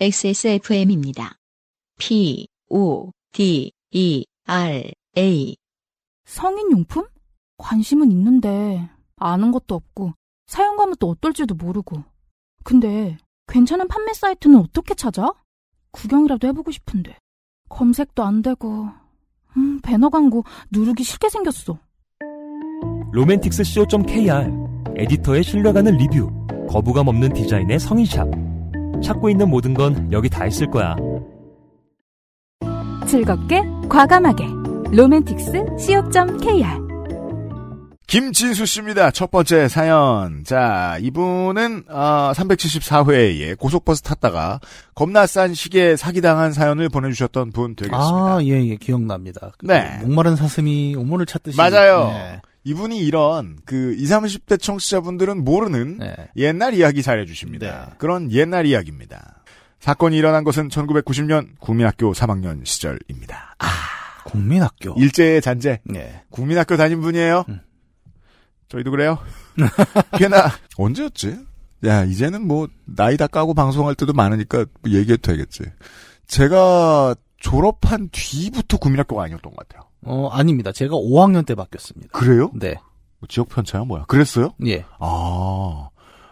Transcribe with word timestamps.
XSFM입니다. 0.00 1.34
P, 1.98 2.46
O, 2.70 3.10
D, 3.32 3.72
E, 3.90 4.24
R, 4.46 4.92
A. 5.16 5.56
성인용품? 6.24 7.08
관심은 7.56 8.12
있는데 8.12 8.88
아는 9.16 9.50
것도 9.50 9.74
없고 9.74 10.12
사용감은 10.46 10.94
또 11.00 11.10
어떨지도 11.10 11.56
모르고. 11.56 12.04
근데 12.62 13.18
괜찮은 13.48 13.88
판매 13.88 14.12
사이트는 14.12 14.60
어떻게 14.60 14.94
찾아? 14.94 15.32
구경이라도 15.90 16.46
해보고 16.46 16.70
싶은데 16.70 17.16
검색도 17.68 18.22
안 18.22 18.42
되고 18.42 18.88
음, 19.56 19.80
배너 19.80 20.10
광고 20.10 20.44
누르기 20.70 21.02
싫게 21.02 21.28
생겼어. 21.28 21.76
로맨틱스 23.10 23.64
co.kr 23.64 24.52
에디터의 24.96 25.42
신뢰가는 25.42 25.96
리뷰 25.96 26.30
거부감 26.68 27.08
없는 27.08 27.32
디자인의 27.32 27.80
성인샵 27.80 28.47
찾고 29.02 29.30
있는 29.30 29.48
모든 29.48 29.74
건 29.74 30.08
여기 30.12 30.28
다 30.28 30.46
있을 30.46 30.70
거야 30.70 30.96
즐겁게 33.06 33.62
과감하게 33.88 34.44
로맨틱스 34.92 35.52
co.kr 35.78 36.88
김진수 38.08 38.64
씨입니다. 38.64 39.10
첫 39.10 39.30
번째 39.30 39.68
사연. 39.68 40.42
자, 40.42 40.96
이분은 41.02 41.84
어, 41.90 42.32
374회에 42.34 43.58
고속버스 43.58 44.00
탔다가 44.00 44.60
겁나 44.94 45.26
싼 45.26 45.52
시계 45.52 45.94
사기당한 45.94 46.54
사연을 46.54 46.88
보내주셨던 46.88 47.52
분 47.52 47.76
되겠습니다. 47.76 47.98
아, 47.98 48.38
예, 48.44 48.66
예, 48.66 48.76
기억납니다. 48.76 49.52
그 49.58 49.66
네. 49.66 49.98
목마른 50.00 50.36
사슴이 50.36 50.96
오물을 50.96 51.26
찾듯이. 51.26 51.58
맞아요. 51.58 52.08
네. 52.08 52.40
이분이 52.68 52.98
이런 52.98 53.56
그 53.64 53.94
20, 53.94 54.16
30대 54.16 54.60
청취자분들은 54.60 55.42
모르는 55.42 55.98
네. 55.98 56.14
옛날 56.36 56.74
이야기 56.74 57.02
잘해주십니다. 57.02 57.86
네. 57.86 57.94
그런 57.96 58.30
옛날 58.30 58.66
이야기입니다. 58.66 59.42
사건이 59.80 60.18
일어난 60.18 60.44
것은 60.44 60.68
1990년 60.68 61.58
국민학교 61.60 62.12
3학년 62.12 62.66
시절입니다. 62.66 63.56
국민학교. 64.26 64.94
일제의 64.98 65.40
잔재. 65.40 65.80
네. 65.84 66.22
국민학교 66.28 66.76
다닌 66.76 67.00
분이에요. 67.00 67.44
음. 67.48 67.60
저희도 68.68 68.90
그래요. 68.90 69.18
꽤나 70.18 70.50
언제였지? 70.76 71.38
야 71.86 72.04
이제는 72.04 72.46
뭐 72.46 72.68
나이 72.84 73.16
다 73.16 73.26
까고 73.26 73.54
방송할 73.54 73.94
때도 73.94 74.12
많으니까 74.12 74.66
뭐 74.82 74.92
얘기해도 74.92 75.22
되겠지. 75.22 75.62
제가 76.26 77.14
졸업한 77.38 78.08
뒤부터 78.12 78.78
국민학교가 78.78 79.24
아니었던 79.24 79.52
것 79.54 79.68
같아요. 79.68 79.88
어, 80.02 80.28
아닙니다. 80.28 80.72
제가 80.72 80.94
5학년 80.96 81.46
때 81.46 81.54
바뀌었습니다. 81.54 82.10
그래요? 82.12 82.50
네. 82.54 82.74
뭐 83.20 83.26
지역 83.28 83.48
편차야 83.48 83.84
뭐야? 83.84 84.04
그랬어요? 84.06 84.54
예. 84.66 84.84
아 84.98 85.88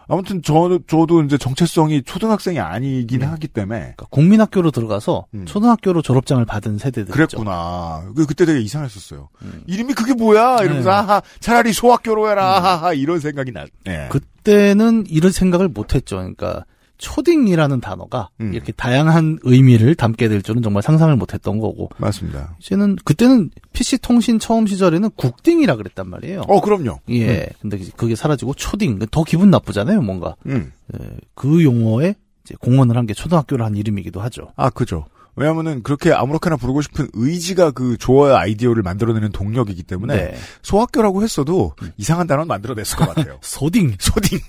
아무튼 0.09 0.41
저 0.41 0.79
저도 0.87 1.21
이제 1.23 1.37
정체성이 1.37 2.03
초등학생이 2.03 2.59
아니긴 2.59 3.19
네. 3.19 3.25
하기 3.25 3.49
때문에 3.49 3.79
그러니까 3.79 4.05
국민학교로 4.09 4.71
들어가서 4.71 5.25
음. 5.33 5.45
초등학교로 5.45 6.01
졸업장을 6.01 6.43
받은 6.45 6.77
세대들이죠. 6.77 7.11
그랬구나. 7.11 8.09
그 8.15 8.25
그때 8.25 8.45
되게 8.45 8.61
이상했었어요. 8.61 9.27
음. 9.41 9.63
이름이 9.67 9.93
그게 9.93 10.13
뭐야? 10.13 10.59
이러면서 10.61 10.89
네. 10.89 10.95
아하 10.95 11.21
차라리 11.41 11.73
소학교로 11.73 12.29
해라. 12.29 12.63
하하 12.63 12.93
이런 12.93 13.19
생각이 13.19 13.51
나. 13.51 13.65
네. 13.83 14.07
그때는 14.09 15.05
이런 15.09 15.31
생각을 15.33 15.67
못 15.67 15.93
했죠. 15.93 16.17
그러니까 16.17 16.63
초딩이라는 16.97 17.79
단어가 17.81 18.29
음. 18.41 18.53
이렇게 18.53 18.71
다양한 18.71 19.39
의미를 19.43 19.95
담게 19.95 20.27
될 20.29 20.41
줄은 20.41 20.61
정말 20.61 20.81
상상을 20.83 21.15
못 21.15 21.33
했던 21.33 21.59
거고. 21.59 21.89
맞습니다. 21.97 22.55
이제는 22.59 22.95
그때는 23.05 23.51
PC 23.73 23.99
통신 23.99 24.39
처음 24.39 24.65
시절에는 24.67 25.11
국딩이라 25.15 25.75
그랬단 25.75 26.09
말이에요. 26.09 26.41
어 26.47 26.61
그럼요. 26.61 26.99
예. 27.09 27.47
근데 27.61 27.79
그게 27.95 28.15
사라지고 28.15 28.53
초딩. 28.55 28.99
더 29.11 29.23
기분 29.23 29.49
나쁘잖아요, 29.51 30.01
뭔가. 30.01 30.35
음. 30.47 30.71
예, 30.99 31.07
그 31.35 31.63
용어에 31.63 32.15
이제 32.43 32.55
공헌을 32.59 32.95
한 32.97 33.05
게 33.05 33.13
초등학교를 33.13 33.65
한 33.65 33.75
이름이기도 33.75 34.19
하죠. 34.21 34.53
아, 34.55 34.69
그죠. 34.69 35.05
왜냐면은 35.35 35.83
그렇게 35.83 36.11
아무렇게나 36.11 36.55
부르고 36.55 36.81
싶은 36.81 37.09
의지가 37.13 37.69
그 37.71 37.95
좋아요 37.99 38.35
아이디어를 38.37 38.81
만들어내는 38.81 39.29
동력이기 39.33 39.83
때문에 39.83 40.15
네. 40.15 40.35
소학교라고 40.63 41.21
했어도 41.21 41.73
이상한 41.97 42.25
단어는 42.25 42.47
만들어냈을 42.47 42.97
것 42.97 43.13
같아요. 43.13 43.37
소딩. 43.43 43.97
소딩. 43.99 44.39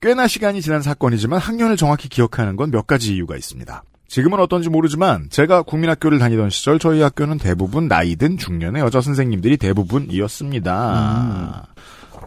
꽤나 0.00 0.26
시간이 0.26 0.62
지난 0.62 0.82
사건이지만 0.82 1.38
학년을 1.38 1.76
정확히 1.76 2.08
기억하는 2.08 2.56
건 2.56 2.70
몇 2.70 2.86
가지 2.86 3.14
이유가 3.14 3.36
있습니다. 3.36 3.82
지금은 4.08 4.40
어떤지 4.40 4.68
모르지만 4.68 5.28
제가 5.30 5.62
국민학교를 5.62 6.18
다니던 6.18 6.50
시절 6.50 6.78
저희 6.78 7.00
학교는 7.00 7.38
대부분 7.38 7.86
나이든 7.86 8.38
중년의 8.38 8.82
여자 8.82 9.00
선생님들이 9.00 9.56
대부분이었습니다. 9.56 11.68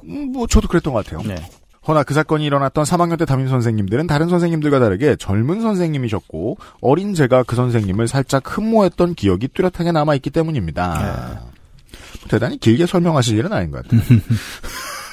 음, 0.06 0.32
뭐 0.32 0.48
저도 0.48 0.68
그랬던 0.68 0.94
것 0.94 1.06
같아요. 1.06 1.28
네. 1.28 1.36
허나 1.86 2.04
그 2.04 2.14
사건이 2.14 2.46
일어났던 2.46 2.86
3학년 2.86 3.20
때 3.20 3.26
담임 3.26 3.50
선생님들은 3.50 4.08
다른 4.08 4.30
선생님들과 4.30 4.80
다르게 4.80 5.18
젊은 5.18 5.60
선생님이셨고 5.62 6.58
어린 6.80 7.14
제가 7.14 7.44
그 7.44 7.58
선생님을 7.58 8.08
살짝 8.08 8.58
흠모했던 8.58 9.16
기억이 9.16 9.50
뚜렷하게 9.50 9.92
남아있기 9.92 10.30
때문입니다. 10.30 11.42
대단히 12.30 12.58
길게 12.58 12.86
설명하실 12.86 13.38
일은 13.38 13.52
아닌 13.52 13.72
것 13.72 13.84
같아요. 13.84 14.00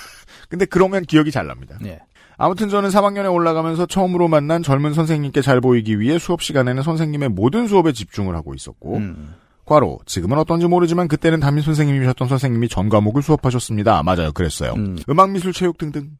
근데 0.49 0.65
그러면 0.67 1.05
기억이 1.05 1.33
잘 1.33 1.49
납니다. 1.49 1.77
네. 1.81 1.99
아무튼 2.43 2.71
저는 2.71 2.89
3학년에 2.89 3.31
올라가면서 3.31 3.85
처음으로 3.85 4.27
만난 4.27 4.63
젊은 4.63 4.95
선생님께 4.95 5.43
잘 5.43 5.61
보이기 5.61 6.01
위해 6.01 6.19
수업 6.19 6.41
시간에는 6.41 6.83
선생님의 6.83 7.29
모든 7.29 7.69
수업에 7.69 7.93
집중을 7.93 8.35
하고 8.35 8.55
있었고 8.55 8.97
음. 8.97 9.35
과로 9.67 10.01
지금은 10.07 10.39
어떤지 10.39 10.67
모르지만 10.67 11.07
그때는 11.07 11.39
담임 11.39 11.63
선생님이셨던 11.63 12.29
선생님이 12.29 12.71
전 12.71 12.89
과목을 12.89 13.23
수업하셨습니다. 13.23 14.03
맞아요. 14.05 14.33
그랬어요. 14.33 14.73
음. 14.73 14.97
음악, 15.11 15.33
미술, 15.33 15.53
체육 15.53 15.77
등등. 15.77 16.13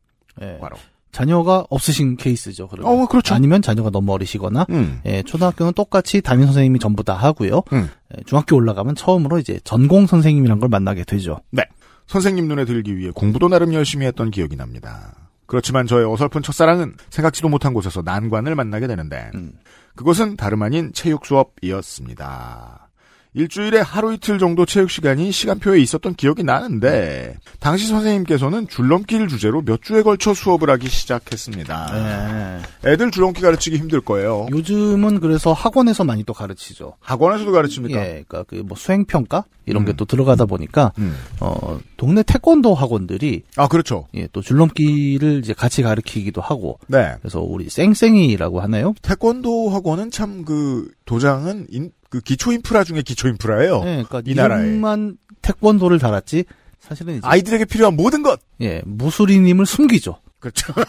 예. 0.43 0.59
과로. 0.61 0.77
자녀가 1.11 1.65
없으신 1.71 2.19
케이스죠. 2.19 2.69
그러면. 2.69 2.93
어, 2.93 3.07
그렇죠. 3.07 3.35
아니면 3.35 3.63
자녀가 3.63 3.89
너무 3.89 4.13
어리시거나 4.13 4.67
음. 4.69 5.01
예, 5.07 5.23
초등학교는 5.23 5.73
똑같이 5.73 6.21
담임 6.21 6.45
선생님이 6.45 6.81
전부 6.81 7.03
다 7.03 7.15
하고요. 7.15 7.63
음. 7.73 7.89
예, 8.15 8.23
중학교 8.27 8.57
올라가면 8.57 8.95
처음으로 8.95 9.39
이제 9.39 9.59
전공 9.65 10.07
선생님이란 10.07 10.61
걸 10.61 10.69
만나게 10.69 11.05
되죠. 11.05 11.41
선생님 12.09 12.47
눈에 12.47 12.67
들기 12.67 12.97
위해 12.99 13.11
공부도 13.11 13.49
나름 13.49 13.73
열심히 13.73 14.05
했던 14.05 14.31
기억이 14.31 14.57
납니다. 14.57 15.15
그렇지만 15.51 15.89
저의 15.89 16.07
어설픈 16.07 16.43
첫사랑은 16.43 16.95
생각지도 17.11 17.49
못한 17.49 17.75
곳에서 17.75 18.03
난관을 18.03 18.55
만나게 18.55 18.87
되는데 18.87 19.33
음. 19.35 19.59
그것은 19.97 20.37
다름 20.37 20.63
아닌 20.63 20.93
체육 20.93 21.27
수업이었습니다. 21.27 22.90
일주일에 23.33 23.79
하루 23.79 24.13
이틀 24.13 24.39
정도 24.41 24.67
체육 24.67 24.91
시간이 24.91 25.31
시간표에 25.31 25.79
있었던 25.81 26.15
기억이 26.17 26.43
나는데 26.43 27.37
당시 27.61 27.87
선생님께서는 27.87 28.67
줄넘기를 28.67 29.29
주제로 29.29 29.63
몇 29.63 29.83
주에 29.83 30.03
걸쳐 30.03 30.35
수업을 30.35 30.69
하기 30.71 30.89
시작했습니다. 30.89 32.61
예. 32.85 32.91
애들 32.91 33.13
줄넘기 33.13 33.41
가르치기 33.41 33.77
힘들 33.77 34.01
거예요. 34.01 34.47
요즘은 34.51 35.21
그래서 35.21 35.53
학원에서 35.53 36.03
많이 36.05 36.25
또 36.25 36.33
가르치죠. 36.33 36.95
학원에서도 37.01 37.53
가르칩니까? 37.53 38.01
예, 38.01 38.25
그러니까 38.27 38.43
그 38.45 38.61
뭐 38.71 38.77
수행 38.77 39.05
평가 39.05 39.45
이런 39.67 39.83
음. 39.83 39.87
게또 39.87 40.05
들어가다 40.05 40.45
보니까 40.47 40.93
음. 40.99 41.17
어 41.41 41.79
동네 41.97 42.23
태권도 42.25 42.75
학원들이 42.75 43.43
아 43.57 43.69
그렇죠. 43.69 44.07
예, 44.15 44.29
또 44.33 44.43
줄넘기를 44.43 45.39
이제 45.39 45.55
같이 45.55 45.83
가르치기도 45.83 46.41
하고 46.41 46.79
네. 46.89 47.15
그래서 47.21 47.41
우리 47.41 47.69
쌩쌩이라고 47.71 48.61
하나요? 48.61 48.95
태권도 49.03 49.71
학원은 49.71 50.11
참 50.11 50.45
그 50.45 50.89
도장은 51.05 51.67
인- 51.71 51.91
그 52.11 52.21
기초 52.21 52.53
인프라 52.53 52.85
중에 52.85 53.03
기초 53.03 53.29
인프라예요. 53.29 53.81
예, 53.85 54.05
그러니까 54.07 54.23
이 54.27 54.35
나라에. 54.35 54.67
이름만 54.67 55.17
태권도를 55.43 55.99
달았지 55.99 56.45
사실은 56.81 57.17
이제 57.17 57.27
아이들에게 57.27 57.65
필요한 57.67 57.97
모든 57.97 58.23
것. 58.23 58.41
예, 58.61 58.83
무술인임을 58.85 59.65
숨기죠. 59.65 60.21
그렇죠. 60.41 60.73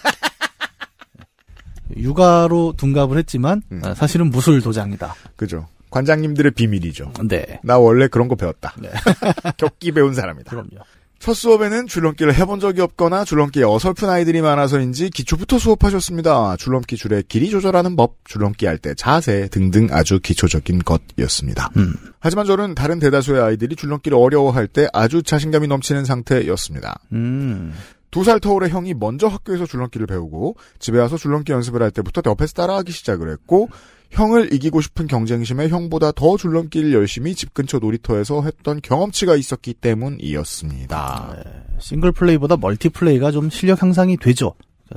육아로 1.96 2.74
둔갑을 2.78 3.18
했지만 3.20 3.62
음. 3.72 3.82
아, 3.84 3.94
사실은 3.94 4.30
무술 4.30 4.62
도장이다. 4.62 5.16
그죠. 5.36 5.68
관장님들의 5.90 6.54
비밀이죠. 6.54 7.12
네. 7.28 7.60
나 7.64 7.78
원래 7.78 8.08
그런 8.08 8.30
거 8.30 8.36
배웠다. 8.36 8.74
네. 8.80 8.90
격기 9.58 9.92
배운 9.92 10.14
사람이다. 10.14 10.50
그럼요. 10.50 10.86
첫 11.22 11.36
수업에는 11.36 11.86
줄넘기를 11.86 12.34
해본 12.34 12.60
적이 12.60 12.82
없거나 12.82 13.26
줄넘기에 13.26 13.64
어설픈 13.64 14.10
아이들이 14.10 14.42
많아서인지 14.42 15.12
기초부터 15.12 15.60
수업하셨습니다. 15.60 16.58
줄넘기 16.58 16.98
줄의 16.98 17.26
길이 17.28 17.52
조절하는 17.52 17.96
법, 17.96 18.16
줄넘기 18.26 18.66
할 18.66 18.80
때 18.80 18.96
자세 18.96 19.48
등등 19.50 19.90
아주 19.92 20.20
기초적인 20.20 20.82
것이었습니다. 20.84 21.70
음. 21.78 21.94
하지만 22.20 22.48
저는 22.48 22.74
다른 22.74 22.98
대다수의 22.98 23.40
아이들이 23.40 23.76
줄넘기를 23.76 24.18
어려워할 24.18 24.66
때 24.66 24.88
아주 24.94 25.22
자신감이 25.22 25.68
넘치는 25.68 26.06
상태였습니다. 26.06 27.00
음. 27.12 27.72
두살 28.10 28.40
터울의 28.40 28.72
형이 28.72 28.96
먼저 28.96 29.28
학교에서 29.28 29.68
줄넘기를 29.68 30.08
배우고 30.08 30.56
집에 30.80 30.98
와서 30.98 31.18
줄넘기 31.18 31.52
연습을 31.52 31.84
할 31.84 31.92
때부터 31.92 32.24
옆에서 32.26 32.54
따라하기 32.54 32.92
시작을 32.92 33.30
했고 33.30 33.70
형을 34.12 34.54
이기고 34.54 34.82
싶은 34.82 35.08
경쟁심에 35.08 35.70
형보다 35.70 36.12
더 36.12 36.38
줄넘기를 36.38 36.94
열심히 36.94 37.34
집 37.34 37.54
근처 37.54 37.80
놀이터에서 37.80 38.44
했던 38.44 38.82
경험치가 38.82 39.36
있었기 39.36 39.74
때문이었습니다. 39.76 41.36
싱글 41.80 42.12
플레이보다 42.12 42.58
멀티 42.58 42.90
플레이가 42.90 43.32
좀 43.32 43.50
실력 43.50 43.82
향상이 43.82 44.18
되죠. 44.18 44.54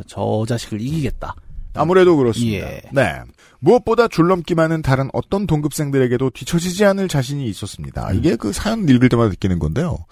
저 0.09 0.45
자식을 0.47 0.81
이기겠다. 0.81 1.35
아무래도 1.75 2.17
그렇습니다. 2.17 2.71
예. 2.71 2.83
네. 2.93 3.21
무엇보다 3.59 4.09
줄넘기만은 4.09 4.83
다른 4.83 5.09
어떤 5.13 5.47
동급생들에게도 5.47 6.31
뒤처지지 6.31 6.85
않을 6.85 7.09
자신이 7.09 7.47
있었습니다. 7.49 8.13
이게 8.13 8.37
그 8.37 8.53
사연 8.53 8.89
읽을 8.89 9.09
때마다 9.09 9.31
느끼는 9.31 9.59
건데요. 9.59 10.05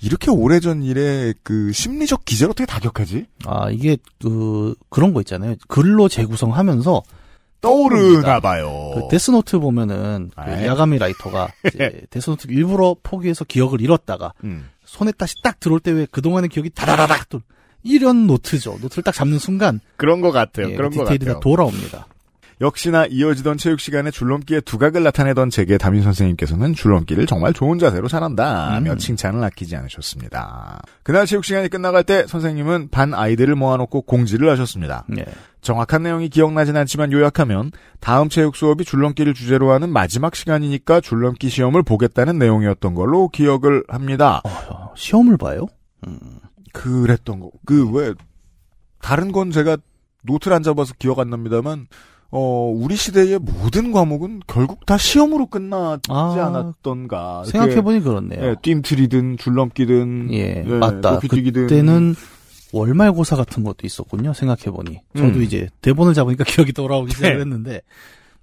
이렇게 0.00 0.30
오래전 0.30 0.82
일에 0.82 1.34
그 1.42 1.72
심리적 1.72 2.24
기제를 2.24 2.52
어떻게 2.52 2.64
다 2.64 2.74
기억하지? 2.74 3.26
아, 3.44 3.70
이게, 3.70 3.96
그, 4.20 4.74
그런 4.88 5.12
거 5.12 5.20
있잖아요. 5.20 5.56
글로 5.68 6.08
재구성하면서 6.08 7.02
떠오르나 7.62 8.40
봐요. 8.40 8.90
그 8.94 9.08
데스노트 9.08 9.58
보면은 9.58 10.30
그 10.36 10.50
네. 10.50 10.66
야가미 10.66 10.98
라이토가 10.98 11.48
데스노트 12.10 12.46
를 12.48 12.54
일부러 12.56 12.94
포기해서 13.02 13.44
기억을 13.44 13.80
잃었다가 13.80 14.34
음. 14.44 14.68
손에 14.84 15.12
다시 15.12 15.34
딱 15.42 15.58
들어올 15.60 15.80
때 15.80 15.92
왜 15.92 16.06
그동안의 16.10 16.50
기억이 16.50 16.70
다다다닥 16.70 17.28
또 17.30 17.40
이런 17.82 18.26
노트죠. 18.26 18.78
노트를 18.82 19.02
딱 19.04 19.12
잡는 19.14 19.38
순간 19.38 19.80
그런 19.96 20.20
것 20.20 20.30
같아요. 20.32 20.70
예, 20.70 20.74
그런 20.76 20.90
것 20.90 21.04
디테일이. 21.04 21.24
다 21.26 21.40
돌아옵니다. 21.40 22.06
역시나 22.62 23.06
이어지던 23.06 23.58
체육 23.58 23.80
시간에 23.80 24.12
줄넘기의 24.12 24.62
두각을 24.62 25.02
나타내던 25.02 25.50
제게 25.50 25.76
담임 25.76 26.00
선생님께서는 26.02 26.74
줄넘기를 26.74 27.26
정말 27.26 27.52
좋은 27.52 27.80
자세로 27.80 28.06
잘한다며 28.06 28.92
음. 28.92 28.98
칭찬을 28.98 29.42
아끼지 29.42 29.74
않으셨습니다. 29.74 30.80
그날 31.02 31.26
체육 31.26 31.44
시간이 31.44 31.68
끝나갈 31.68 32.04
때 32.04 32.24
선생님은 32.28 32.90
반 32.90 33.14
아이들을 33.14 33.56
모아놓고 33.56 34.02
공지를 34.02 34.48
하셨습니다. 34.50 35.04
예. 35.18 35.24
정확한 35.60 36.04
내용이 36.04 36.28
기억나진 36.28 36.76
않지만 36.76 37.10
요약하면 37.12 37.72
다음 37.98 38.28
체육 38.28 38.54
수업이 38.54 38.84
줄넘기를 38.84 39.34
주제로 39.34 39.72
하는 39.72 39.90
마지막 39.90 40.36
시간이니까 40.36 41.00
줄넘기 41.00 41.48
시험을 41.48 41.82
보겠다는 41.82 42.38
내용이었던 42.38 42.94
걸로 42.94 43.28
기억을 43.28 43.82
합니다. 43.88 44.40
어, 44.44 44.92
시험을 44.94 45.36
봐요? 45.36 45.66
음. 46.06 46.18
그랬던 46.72 47.40
거. 47.40 47.50
그 47.66 47.90
왜 47.90 48.14
다른 49.00 49.32
건 49.32 49.50
제가 49.50 49.76
노트를 50.22 50.56
안 50.56 50.62
잡아서 50.62 50.94
기억 50.98 51.18
안 51.18 51.28
납니다만 51.28 51.88
어 52.34 52.72
우리 52.74 52.96
시대의 52.96 53.38
모든 53.38 53.92
과목은 53.92 54.40
결국 54.46 54.86
다 54.86 54.96
시험으로 54.96 55.46
끝나지 55.46 56.10
아, 56.10 56.32
않았던가. 56.46 57.44
생각해보니 57.44 58.00
그렇네요. 58.00 58.42
예, 58.42 58.56
뜀트리든 58.62 59.36
줄넘기든 59.36 60.32
예, 60.32 60.62
맞다. 60.62 61.12
높이뛰기든 61.12 61.66
그때는 61.66 62.14
월말고사 62.72 63.36
같은 63.36 63.62
것도 63.64 63.86
있었군요. 63.86 64.32
생각해보니. 64.32 65.00
저도 65.14 65.38
음. 65.38 65.42
이제 65.42 65.68
대본을 65.82 66.14
잡으니까 66.14 66.44
기억이 66.48 66.72
돌아오기 66.72 67.14
네. 67.16 67.32
했는데, 67.38 67.82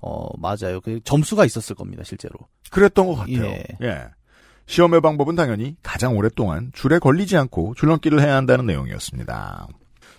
어, 0.02 0.28
맞아요. 0.38 0.82
그 0.82 1.00
점수가 1.04 1.46
있었을 1.46 1.76
겁니다, 1.76 2.04
실제로. 2.06 2.36
그랬던 2.70 3.08
것 3.08 3.16
같아요. 3.16 3.44
예. 3.46 3.64
예. 3.82 4.04
시험의 4.68 5.02
방법은 5.02 5.36
당연히 5.36 5.76
가장 5.82 6.16
오랫동안 6.16 6.70
줄에 6.76 7.00
걸리지 7.00 7.36
않고 7.38 7.74
줄넘기를 7.76 8.22
해야 8.22 8.36
한다는 8.36 8.68
내용이었습니다. 8.68 9.68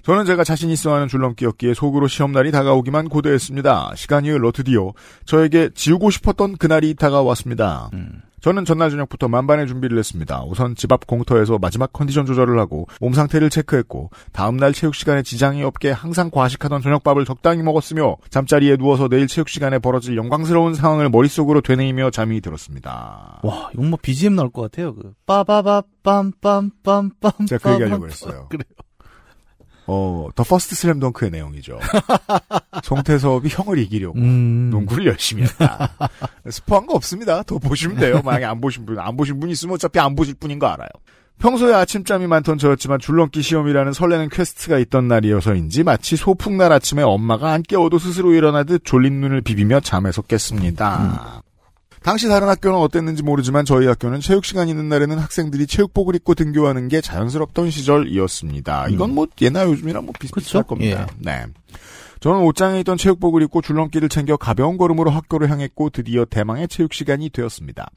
저는 0.02 0.24
제가 0.24 0.44
자신 0.44 0.70
있어 0.70 0.94
하는 0.94 1.08
줄넘기였기에 1.08 1.74
속으로 1.74 2.08
시험날이 2.08 2.50
다가오기만 2.50 3.08
고대했습니다. 3.08 3.92
시간이 3.96 4.30
흘러 4.30 4.52
드디어 4.52 4.92
저에게 5.24 5.70
지우고 5.74 6.10
싶었던 6.10 6.56
그날이 6.56 6.94
다가왔습니다. 6.94 7.90
음. 7.94 8.22
저는 8.40 8.64
전날 8.64 8.90
저녁부터 8.90 9.28
만반의 9.28 9.66
준비를 9.66 9.98
했습니다. 9.98 10.42
우선 10.44 10.74
집 10.74 10.90
앞 10.90 11.06
공터에서 11.06 11.58
마지막 11.58 11.92
컨디션 11.92 12.26
조절을 12.26 12.58
하고 12.58 12.86
몸 13.00 13.12
상태를 13.12 13.50
체크했고 13.50 14.10
다음날 14.32 14.72
체육 14.72 14.94
시간에 14.94 15.22
지장이 15.22 15.62
없게 15.62 15.90
항상 15.90 16.30
과식하던 16.30 16.80
저녁밥을 16.80 17.24
적당히 17.24 17.62
먹었으며 17.62 18.16
잠자리에 18.30 18.76
누워서 18.76 19.08
내일 19.08 19.26
체육 19.26 19.48
시간에 19.48 19.78
벌어질 19.78 20.16
영광스러운 20.16 20.74
상황을 20.74 21.10
머릿속으로 21.10 21.60
되뇌이며 21.60 22.10
잠이 22.10 22.40
들었습니다. 22.40 23.40
와, 23.42 23.70
이건 23.74 23.90
뭐 23.90 23.98
BGM 24.00 24.34
나올 24.34 24.50
것 24.50 24.62
같아요. 24.62 24.94
그, 24.94 25.12
빠바바, 25.26 25.82
빰빰빰빰. 26.02 27.46
제가 27.46 27.62
그 27.62 27.74
얘기하려고 27.74 28.06
했어요. 28.08 28.48
그래요. 28.50 28.64
어, 29.92 30.28
더 30.36 30.44
퍼스트 30.44 30.76
슬램 30.76 31.00
덩크의 31.00 31.32
내용이죠. 31.32 31.80
송태섭이 32.84 33.48
형을 33.50 33.78
이기려고 33.78 34.18
음. 34.20 34.70
농구를 34.70 35.06
열심히 35.06 35.42
했다. 35.42 35.90
스포한 36.48 36.86
거 36.86 36.94
없습니다. 36.94 37.42
더 37.42 37.58
보시면 37.58 37.96
돼요. 37.96 38.22
만약에 38.24 38.44
안 38.44 38.60
보신 38.60 38.86
분, 38.86 39.00
안 39.00 39.16
보신 39.16 39.40
분 39.40 39.50
있으면 39.50 39.74
어차피 39.74 39.98
안 39.98 40.14
보실 40.14 40.34
분인 40.34 40.60
거 40.60 40.68
알아요. 40.68 40.88
평소에 41.40 41.74
아침잠이 41.74 42.28
많던 42.28 42.58
저였지만 42.58 43.00
줄넘기 43.00 43.42
시험이라는 43.42 43.92
설레는 43.92 44.28
퀘스트가 44.28 44.78
있던 44.78 45.08
날이어서인지 45.08 45.82
마치 45.82 46.14
소풍날 46.14 46.70
아침에 46.70 47.02
엄마가 47.02 47.50
안 47.50 47.62
깨워도 47.62 47.98
스스로 47.98 48.32
일어나듯 48.32 48.84
졸린 48.84 49.20
눈을 49.20 49.40
비비며 49.40 49.80
잠에서 49.80 50.22
깼습니다. 50.22 51.42
당시 52.02 52.28
다른 52.28 52.48
학교는 52.48 52.78
어땠는지 52.78 53.22
모르지만 53.22 53.64
저희 53.64 53.86
학교는 53.86 54.20
체육 54.20 54.44
시간 54.44 54.68
있는 54.68 54.88
날에는 54.88 55.18
학생들이 55.18 55.66
체육복을 55.66 56.14
입고 56.16 56.34
등교하는 56.34 56.88
게 56.88 57.00
자연스럽던 57.00 57.70
시절이었습니다. 57.70 58.88
이건 58.88 59.14
뭐 59.14 59.26
예나 59.40 59.64
요즘이랑 59.64 60.06
뭐 60.06 60.14
그쵸? 60.32 60.62
겁니다. 60.62 61.06
네. 61.18 61.44
저는 62.20 62.40
옷장에 62.42 62.80
있던 62.80 62.96
체육복을 62.96 63.42
입고 63.42 63.62
줄넘기를 63.62 64.08
챙겨 64.08 64.36
가벼운 64.36 64.76
걸음으로 64.78 65.10
학교를 65.10 65.50
향했고 65.50 65.90
드디어 65.90 66.24
대망의 66.24 66.68
체육 66.68 66.92
시간이 66.94 67.30
되었습니다. 67.30 67.90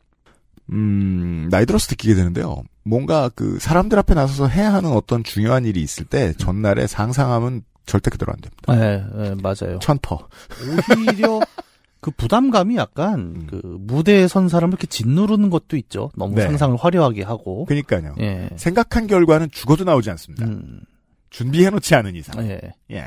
음, 0.72 1.50
나이 1.52 1.66
들어서 1.66 1.88
느끼게 1.90 2.16
되는데요. 2.16 2.64
뭔가 2.84 3.30
그 3.36 3.58
사람들 3.60 4.00
앞에 4.00 4.14
나서서 4.14 4.48
해야 4.48 4.74
하는 4.74 4.92
어떤 4.92 5.24
중요한 5.24 5.66
일이 5.66 5.82
있을 5.82 6.06
때 6.06 6.34
전날에 6.38 6.88
상상하면 6.88 7.64
절대 7.86 8.10
그대로 8.10 8.34
안 8.34 8.40
됩니다. 8.40 8.64
예, 8.74 9.26
예, 9.26 9.36
맞아요. 9.42 9.80
천퍼. 9.80 10.28
오히려 10.98 11.42
그 12.04 12.12
부담감이 12.12 12.76
약간 12.76 13.20
음. 13.20 13.48
그 13.50 13.62
무대에 13.80 14.28
선 14.28 14.50
사람을 14.50 14.74
이렇게 14.74 14.88
짓누르는 14.88 15.50
것도 15.50 15.78
있죠. 15.78 16.12
너무 16.18 16.36
네. 16.36 16.44
상상을 16.44 16.78
화려하게 16.78 17.24
하고. 17.24 17.64
그니까요. 17.64 18.16
예. 18.20 18.50
생각한 18.58 19.08
결과는 19.08 19.50
죽어도 19.52 19.86
나오지 19.86 20.10
않습니다. 20.12 20.46
음, 20.46 20.82
준비해놓지 21.30 21.96
않은 21.96 22.16
이상. 22.16 22.46
예. 22.46 22.60
예. 22.92 23.06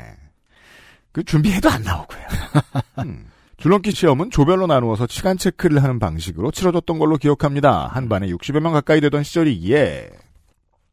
그 1.11 1.23
준비해도 1.23 1.69
안 1.69 1.83
나오고요. 1.83 2.19
음. 3.05 3.27
줄넘기 3.57 3.91
시험은 3.91 4.31
조별로 4.31 4.65
나누어서 4.65 5.05
시간 5.07 5.37
체크를 5.37 5.83
하는 5.83 5.99
방식으로 5.99 6.49
치러졌던 6.49 6.97
걸로 6.97 7.17
기억합니다. 7.17 7.87
한 7.87 8.09
반에 8.09 8.27
60여 8.27 8.59
명 8.61 8.73
가까이 8.73 8.99
되던 8.99 9.21
시절이기에 9.23 10.09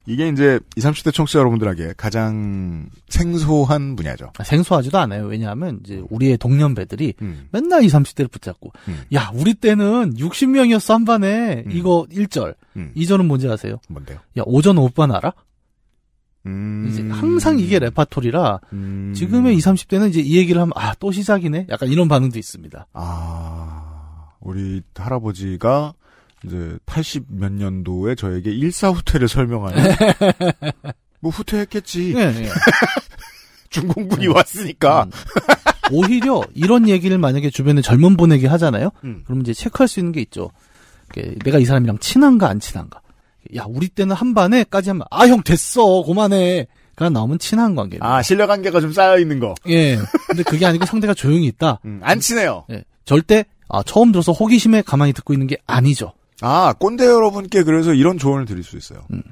이게 0.06 0.28
이제 0.28 0.60
20, 0.76 0.90
30대 0.90 1.14
청취자 1.14 1.38
여러분들에게 1.38 1.94
가장 1.96 2.90
생소한 3.08 3.96
분야죠. 3.96 4.32
아, 4.38 4.44
생소하지도 4.44 4.98
않아요. 4.98 5.24
왜냐하면 5.26 5.80
이제 5.84 6.02
우리의 6.10 6.36
동년배들이 6.36 7.14
음. 7.22 7.48
맨날 7.52 7.82
20, 7.84 8.00
30대를 8.00 8.30
붙잡고 8.30 8.70
음. 8.88 9.02
야 9.14 9.30
우리 9.34 9.54
때는 9.54 10.14
60명이었어 10.16 10.92
한 10.92 11.04
반에 11.04 11.64
음. 11.66 11.72
이거 11.72 12.06
1절 12.10 12.54
음. 12.76 12.92
2절은 12.96 13.24
뭔지 13.26 13.48
아세요? 13.48 13.78
뭔데요? 13.88 14.18
야 14.38 14.42
오전 14.44 14.76
오반 14.78 15.10
알아? 15.10 15.32
음. 16.46 16.86
이제 16.90 17.02
항상 17.08 17.58
이게 17.58 17.78
레파토리라 17.78 18.60
음. 18.74 19.14
지금의 19.16 19.56
20, 19.56 19.72
30대는 19.72 20.10
이제 20.10 20.20
이 20.20 20.36
얘기를 20.36 20.60
하면 20.60 20.72
아 20.76 20.92
또 21.00 21.10
시작이네 21.12 21.66
약간 21.70 21.88
이런 21.88 22.08
반응도 22.08 22.38
있습니다. 22.38 22.86
아, 22.92 24.26
우리 24.40 24.82
할아버지가 24.94 25.94
이제 26.46 26.76
80 26.87 27.25
몇 27.28 27.52
년도에 27.52 28.14
저에게 28.14 28.50
일사 28.50 28.88
후퇴를 28.90 29.28
설명하는 29.28 29.83
뭐 31.21 31.30
후퇴했겠지. 31.33 32.14
예, 32.16 32.21
예. 32.21 32.49
중공군이 33.71 34.26
왔으니까. 34.28 35.04
음. 35.04 35.11
오히려 35.92 36.42
이런 36.54 36.88
얘기를 36.88 37.18
만약에 37.18 37.50
주변에 37.50 37.80
젊은 37.83 38.16
분에게 38.16 38.47
하잖아요. 38.47 38.90
음. 39.04 39.23
그럼 39.26 39.40
이제 39.40 39.52
체크할 39.52 39.88
수 39.88 40.00
있는 40.00 40.12
게 40.12 40.21
있죠. 40.23 40.50
내가 41.45 41.59
이 41.59 41.64
사람이랑 41.64 41.99
친한가 41.99 42.49
안 42.49 42.61
친한가. 42.61 43.00
야 43.57 43.64
우리 43.68 43.88
때는 43.88 44.16
한 44.16 44.33
반에까지 44.35 44.90
하면 44.90 45.02
아 45.11 45.26
형 45.26 45.42
됐어 45.42 46.02
그만해. 46.04 46.66
가 46.97 47.11
나오면 47.11 47.40
친한 47.40 47.75
관계입니다. 47.75 48.07
아, 48.07 48.23
신뢰 48.23 48.47
관계가 48.47 48.80
좀 48.80 48.92
쌓여 48.92 49.18
있는 49.18 49.40
거. 49.40 49.54
예. 49.68 49.99
근데 50.28 50.45
그게 50.45 50.64
아니고 50.64 50.87
상대가 50.87 51.12
조용히 51.12 51.47
있다. 51.47 51.80
음, 51.85 51.99
안 52.04 52.21
친해요. 52.21 52.64
예. 52.71 52.85
절대 53.04 53.45
아 53.68 53.83
처음 53.83 54.12
들어서 54.12 54.30
호기심에 54.30 54.83
가만히 54.83 55.12
듣고 55.12 55.33
있는 55.33 55.49
게 55.49 55.57
아니죠. 55.66 56.12
아, 56.41 56.73
꼰대 56.79 57.07
여러분께 57.07 57.62
그래서 57.62 57.95
이런 57.95 58.19
조언을 58.19 58.45
드릴 58.47 58.64
수 58.64 58.76
있어요. 58.76 59.00
음. 59.12 59.23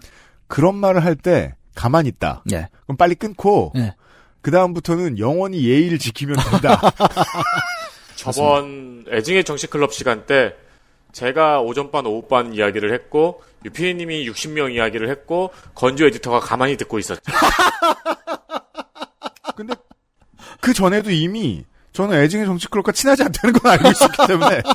그런 0.46 0.74
말을 0.76 1.04
할 1.04 1.16
때 1.16 1.54
가만히 1.74 2.08
있다. 2.10 2.42
예. 2.52 2.68
그럼 2.84 2.96
빨리 2.96 3.14
끊고 3.14 3.72
예. 3.76 3.94
그 4.42 4.50
다음부터는 4.50 5.18
영원히 5.18 5.64
예의를 5.64 5.98
지키면 5.98 6.36
된다. 6.50 6.80
저번 8.16 9.04
애증의 9.10 9.44
정치클럽 9.44 9.92
시간 9.94 10.26
때 10.26 10.54
제가 11.12 11.60
오전반, 11.60 12.06
오후반 12.06 12.54
이야기를 12.54 12.92
했고 12.92 13.42
유피디님이 13.64 14.28
60명 14.30 14.74
이야기를 14.74 15.08
했고 15.10 15.50
건조 15.74 16.06
에디터가 16.06 16.40
가만히 16.40 16.76
듣고 16.76 16.98
있었죠. 16.98 17.20
근데 19.56 19.74
그 20.60 20.72
전에도 20.72 21.10
이미 21.10 21.64
저는 21.92 22.16
애증의 22.22 22.46
정치 22.46 22.68
클럽과 22.68 22.92
친하지 22.92 23.22
않다는 23.24 23.58
건 23.58 23.72
알고 23.72 23.88
있었기 23.90 24.26
때문에 24.26 24.62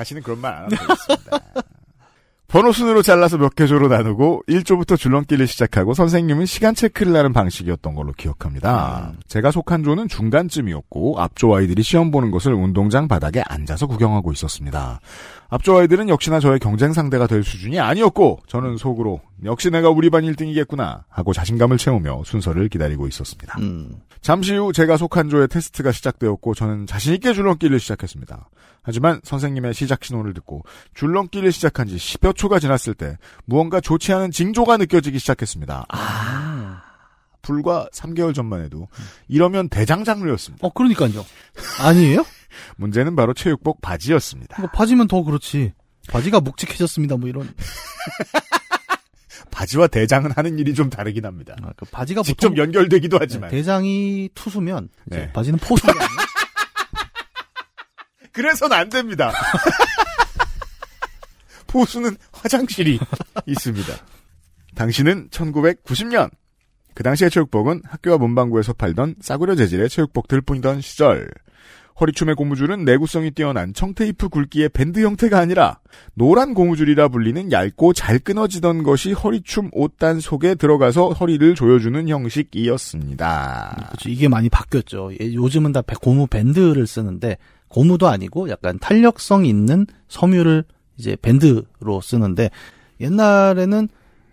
다시는 0.00 0.22
그런 0.22 0.40
말 0.40 0.52
안 0.54 0.64
하면 0.64 0.70
되겠습니다. 0.70 1.40
번호 2.48 2.72
순으로 2.72 3.00
잘라서 3.02 3.38
몇 3.38 3.54
개조로 3.54 3.86
나누고 3.86 4.42
1조부터 4.48 4.98
줄넘기를 4.98 5.46
시작하고 5.46 5.94
선생님은 5.94 6.46
시간 6.46 6.74
체크를 6.74 7.14
하는 7.14 7.32
방식이었던 7.32 7.94
걸로 7.94 8.12
기억합니다. 8.12 9.12
제가 9.28 9.52
속한 9.52 9.84
조는 9.84 10.08
중간쯤이었고 10.08 11.20
앞조 11.20 11.54
아이들이 11.54 11.84
시험 11.84 12.10
보는 12.10 12.32
것을 12.32 12.52
운동장 12.52 13.06
바닥에 13.06 13.40
앉아서 13.46 13.86
구경하고 13.86 14.32
있었습니다. 14.32 14.98
앞조 15.50 15.78
아이들은 15.78 16.08
역시나 16.08 16.38
저의 16.38 16.60
경쟁 16.60 16.92
상대가 16.92 17.26
될 17.26 17.42
수준이 17.42 17.80
아니었고 17.80 18.40
저는 18.46 18.76
속으로 18.76 19.20
역시 19.44 19.70
내가 19.70 19.90
우리 19.90 20.08
반 20.08 20.22
1등이겠구나 20.22 21.02
하고 21.08 21.32
자신감을 21.32 21.76
채우며 21.76 22.22
순서를 22.24 22.68
기다리고 22.68 23.08
있었습니다. 23.08 23.58
음. 23.58 23.96
잠시 24.20 24.54
후 24.54 24.72
제가 24.72 24.96
속한 24.96 25.28
조의 25.28 25.48
테스트가 25.48 25.90
시작되었고 25.90 26.54
저는 26.54 26.86
자신 26.86 27.14
있게 27.14 27.32
줄넘기를 27.32 27.80
시작했습니다. 27.80 28.48
하지만 28.82 29.20
선생님의 29.24 29.74
시작 29.74 30.04
신호를 30.04 30.34
듣고 30.34 30.62
줄넘기를 30.94 31.50
시작한 31.52 31.88
지 31.88 31.96
10여 31.96 32.34
초가 32.34 32.60
지났을 32.60 32.94
때 32.94 33.18
무언가 33.44 33.80
좋지 33.80 34.12
않은 34.12 34.30
징조가 34.30 34.76
느껴지기 34.78 35.18
시작했습니다. 35.18 35.86
아. 35.88 36.82
불과 37.42 37.88
3개월 37.92 38.34
전만 38.34 38.62
해도 38.62 38.88
이러면 39.26 39.68
대장 39.68 40.04
장르였습니다. 40.04 40.66
어, 40.66 40.72
그러니까요. 40.72 41.24
아니에요? 41.80 42.24
문제는 42.76 43.16
바로 43.16 43.34
체육복 43.34 43.80
바지였습니다. 43.80 44.56
이거 44.58 44.70
바지면 44.70 45.08
더 45.08 45.22
그렇지. 45.22 45.72
바지가 46.08 46.40
묵직해졌습니다. 46.40 47.16
뭐 47.16 47.28
이런. 47.28 47.52
바지와 49.50 49.88
대장은 49.88 50.30
하는 50.30 50.58
일이 50.58 50.74
좀 50.74 50.90
다르긴 50.90 51.26
합니다. 51.26 51.54
아, 51.62 51.72
그 51.76 51.84
바지가 51.86 52.22
직접 52.22 52.56
연결되기도 52.56 53.18
네, 53.18 53.24
하지만 53.24 53.50
대장이 53.50 54.30
투수면 54.34 54.88
네. 55.04 55.30
바지는 55.32 55.58
포수가? 55.58 55.92
그래서는 58.32 58.76
안 58.76 58.88
됩니다. 58.88 59.32
포수는 61.66 62.16
화장실이 62.32 62.98
있습니다. 63.46 63.94
당시는 64.74 65.28
1990년. 65.30 66.30
그 66.94 67.02
당시의 67.02 67.30
체육복은 67.30 67.82
학교와 67.84 68.18
문방구에서 68.18 68.72
팔던 68.72 69.16
싸구려 69.20 69.56
재질의 69.56 69.88
체육복들 69.88 70.40
뿐이던 70.40 70.80
시절. 70.80 71.28
허리춤의 72.00 72.34
고무줄은 72.34 72.84
내구성이 72.84 73.30
뛰어난 73.30 73.74
청테이프 73.74 74.28
굵기의 74.30 74.70
밴드 74.70 75.00
형태가 75.04 75.38
아니라 75.38 75.80
노란 76.14 76.54
고무줄이라 76.54 77.08
불리는 77.08 77.52
얇고 77.52 77.92
잘 77.92 78.18
끊어지던 78.18 78.82
것이 78.82 79.12
허리춤 79.12 79.68
옷단 79.72 80.20
속에 80.20 80.54
들어가서 80.54 81.10
허리를 81.10 81.54
조여주는 81.54 82.08
형식이었습니다. 82.08 83.74
그렇죠. 83.88 84.08
이게 84.08 84.28
많이 84.28 84.48
바뀌었죠. 84.48 85.10
예, 85.20 85.34
요즘은 85.34 85.72
다 85.72 85.82
배- 85.82 85.96
고무 86.00 86.26
밴드를 86.26 86.86
쓰는데 86.86 87.36
고무도 87.68 88.08
아니고 88.08 88.48
약간 88.48 88.78
탄력성 88.78 89.44
있는 89.44 89.86
섬유를 90.08 90.64
이제 90.96 91.16
밴드로 91.20 92.00
쓰는데 92.02 92.50
옛날에는 93.00 93.88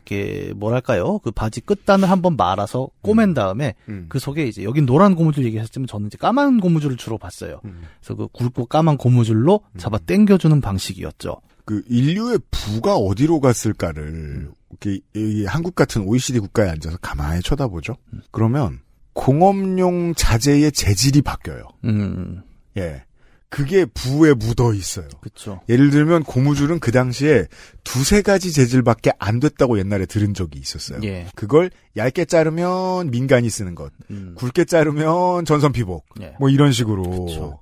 이게 0.08 0.54
뭐랄까요? 0.56 1.20
그 1.20 1.32
바지 1.32 1.60
끝단을 1.60 2.10
한번 2.10 2.38
말아서 2.38 2.88
꼬맨 3.02 3.34
다음에 3.34 3.76
음. 3.90 4.06
그 4.08 4.20
속에 4.20 4.48
이제 4.48 4.64
여긴 4.64 4.86
노란 4.86 5.16
고무줄 5.16 5.46
얘기하셨지만 5.46 5.88
저는 5.88 6.08
이제 6.08 6.18
까만 6.18 6.62
고무줄을 6.62 6.96
주로 6.96 7.18
봤어요. 7.18 7.60
음. 7.66 7.82
그래서 8.00 8.16
그 8.16 8.28
굵고 8.28 8.68
까만 8.68 8.98
고무줄로 8.98 9.62
잡아 9.78 9.98
당겨주는 9.98 10.62
방식이었죠. 10.62 11.42
그 11.66 11.84
인류의 11.90 12.40
부가 12.50 12.96
어디로 12.96 13.42
갔을까를 13.42 14.50
이렇게 14.70 15.02
이 15.14 15.46
한국 15.46 15.76
같은 15.76 16.04
OECD 16.04 16.40
국가에 16.40 16.70
앉아서 16.70 16.98
가만히 17.02 17.42
쳐다보죠. 17.42 17.98
그러면 18.32 18.80
공업용 19.12 20.14
자재의 20.16 20.72
재질이 20.72 21.22
바뀌어요. 21.22 21.68
음, 21.84 22.42
예. 22.78 23.04
그게 23.50 23.86
부에 23.86 24.34
묻어 24.34 24.74
있어요. 24.74 25.08
그렇죠. 25.22 25.62
예를 25.70 25.90
들면 25.90 26.24
고무줄은 26.24 26.80
그 26.80 26.92
당시에 26.92 27.46
두세 27.84 28.22
가지 28.22 28.52
재질밖에 28.52 29.12
안 29.20 29.40
됐다고 29.40 29.80
옛날에 29.80 30.06
들은 30.06 30.34
적이 30.34 30.60
있었어요. 30.60 31.00
예. 31.04 31.28
그걸 31.36 31.72
얇게 31.96 32.26
자르면 32.26 33.10
민간이 33.10 33.50
쓰는 33.50 33.74
것, 33.74 33.94
음, 34.12 34.36
굵게 34.38 34.66
자르면 34.66 35.46
전선 35.46 35.72
피복, 35.72 36.06
예. 36.22 36.36
뭐 36.40 36.50
이런 36.50 36.74
식으로. 36.74 37.04
그쵸. 37.04 37.60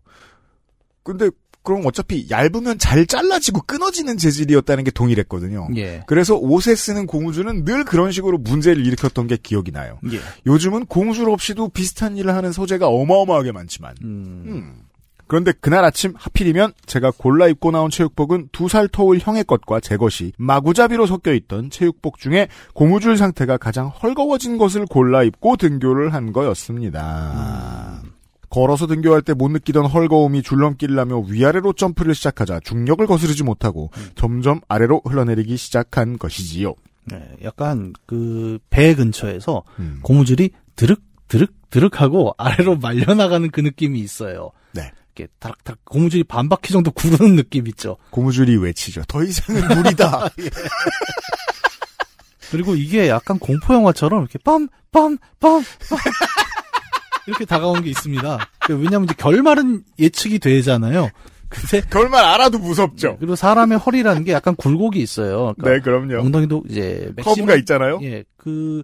근데 1.04 1.30
그럼 1.62 1.86
어차피 1.86 2.28
얇으면 2.30 2.78
잘 2.80 3.06
잘라지고 3.06 3.62
끊어지는 3.68 4.18
재질이었다는 4.18 4.86
게 4.86 4.92
동일했거든요. 4.92 5.68
예. 5.76 6.04
그래서 6.08 6.36
옷에 6.36 6.76
쓰는 6.76 7.06
고무줄은 7.06 7.66
늘 7.66 7.84
그런 7.84 8.12
식으로 8.12 8.38
문제를 8.38 8.86
일으켰던 8.86 9.28
게 9.28 9.38
기억이 9.38 9.72
나요. 9.72 10.00
예. 10.12 10.20
요즘은 10.48 10.86
고무줄 10.86 11.30
없이도 11.30 11.70
비슷한 11.70 12.18
일을 12.18 12.34
하는 12.34 12.52
소재가 12.52 12.88
어마어마하게 12.88 13.52
많지만. 13.52 13.96
음, 14.04 14.44
음. 14.48 14.82
그런데 15.28 15.52
그날 15.60 15.84
아침 15.84 16.14
하필이면 16.16 16.74
제가 16.86 17.12
골라 17.18 17.48
입고 17.48 17.72
나온 17.72 17.90
체육복은 17.90 18.50
두 18.52 18.68
살 18.68 18.88
터울 18.88 19.20
형의 19.20 19.44
것과 19.44 19.80
제 19.80 19.98
것이 19.98 20.34
마구잡이로 20.38 21.06
섞여 21.08 21.34
있던 21.34 21.70
체육복 21.70 22.18
중에 22.20 22.48
고무줄 22.74 23.18
상태가 23.18 23.58
가장 23.58 23.88
헐거워진 23.88 24.58
것을 24.58 24.86
골라 24.86 25.24
입고 25.24 25.58
등교를 25.58 26.14
한 26.14 26.32
거였습니다. 26.34 28.02
걸어서 28.50 28.88
등교할 28.88 29.22
때 29.22 29.34
못 29.34 29.50
느끼던 29.52 29.86
헐거움이 29.88 30.42
줄넘기를 30.44 30.98
하며 30.98 31.20
위아래로 31.20 31.74
점프를 31.74 32.16
시작하자 32.16 32.62
중력을 32.62 33.06
거스르지 33.06 33.44
못하고 33.44 33.92
점점 34.16 34.62
아래로 34.68 35.02
흘러내리기 35.06 35.58
시작한 35.58 36.18
것이지요. 36.18 36.74
네, 37.06 37.22
약간 37.44 37.94
그 38.06 38.58
배 38.70 38.96
근처에서 38.96 39.64
음. 39.80 40.00
고무줄이 40.02 40.52
드륵 40.76 41.02
드륵 41.28 41.52
드륵하고 41.70 42.34
아래로 42.38 42.78
말려나가는 42.78 43.50
그 43.52 43.60
느낌이 43.62 44.00
있어요. 44.00 44.52
네. 44.74 44.92
이렇게 45.16 45.32
다락다락 45.40 45.80
고무줄이 45.86 46.24
반 46.24 46.50
바퀴 46.50 46.74
정도 46.74 46.92
구르는 46.92 47.38
느낌 47.38 47.68
있죠. 47.68 47.98
고무줄이 48.10 48.58
외치죠. 48.58 49.04
더 49.08 49.24
이상은 49.24 49.68
무리다. 49.68 50.30
그리고 52.52 52.76
이게 52.76 53.10
약간 53.10 53.40
공포 53.40 53.74
영화처럼 53.74 54.22
이렇게 54.22 54.38
빰 54.40 54.70
빰빰빰 54.92 55.64
이렇게 57.28 57.46
다가온 57.46 57.82
게 57.82 57.90
있습니다. 57.90 58.38
왜냐하면 58.70 59.06
이제 59.06 59.16
결말은 59.18 59.84
예측이 59.98 60.40
되잖아요. 60.40 61.10
근데 61.50 61.82
결말 61.90 62.24
알아도 62.24 62.60
무섭죠. 62.60 63.18
그리고 63.18 63.36
사람의 63.36 63.80
허리라는 63.80 64.26
게 64.26 64.34
약간 64.34 64.56
굴곡이 64.56 65.00
있어요. 65.00 65.54
그러니까 65.58 65.70
네, 65.70 65.80
그럼요. 65.80 66.24
엉덩이도 66.24 66.66
이제 66.70 67.12
커브가 67.24 67.56
있잖아요. 67.56 68.00
예, 68.04 68.24
그 68.38 68.84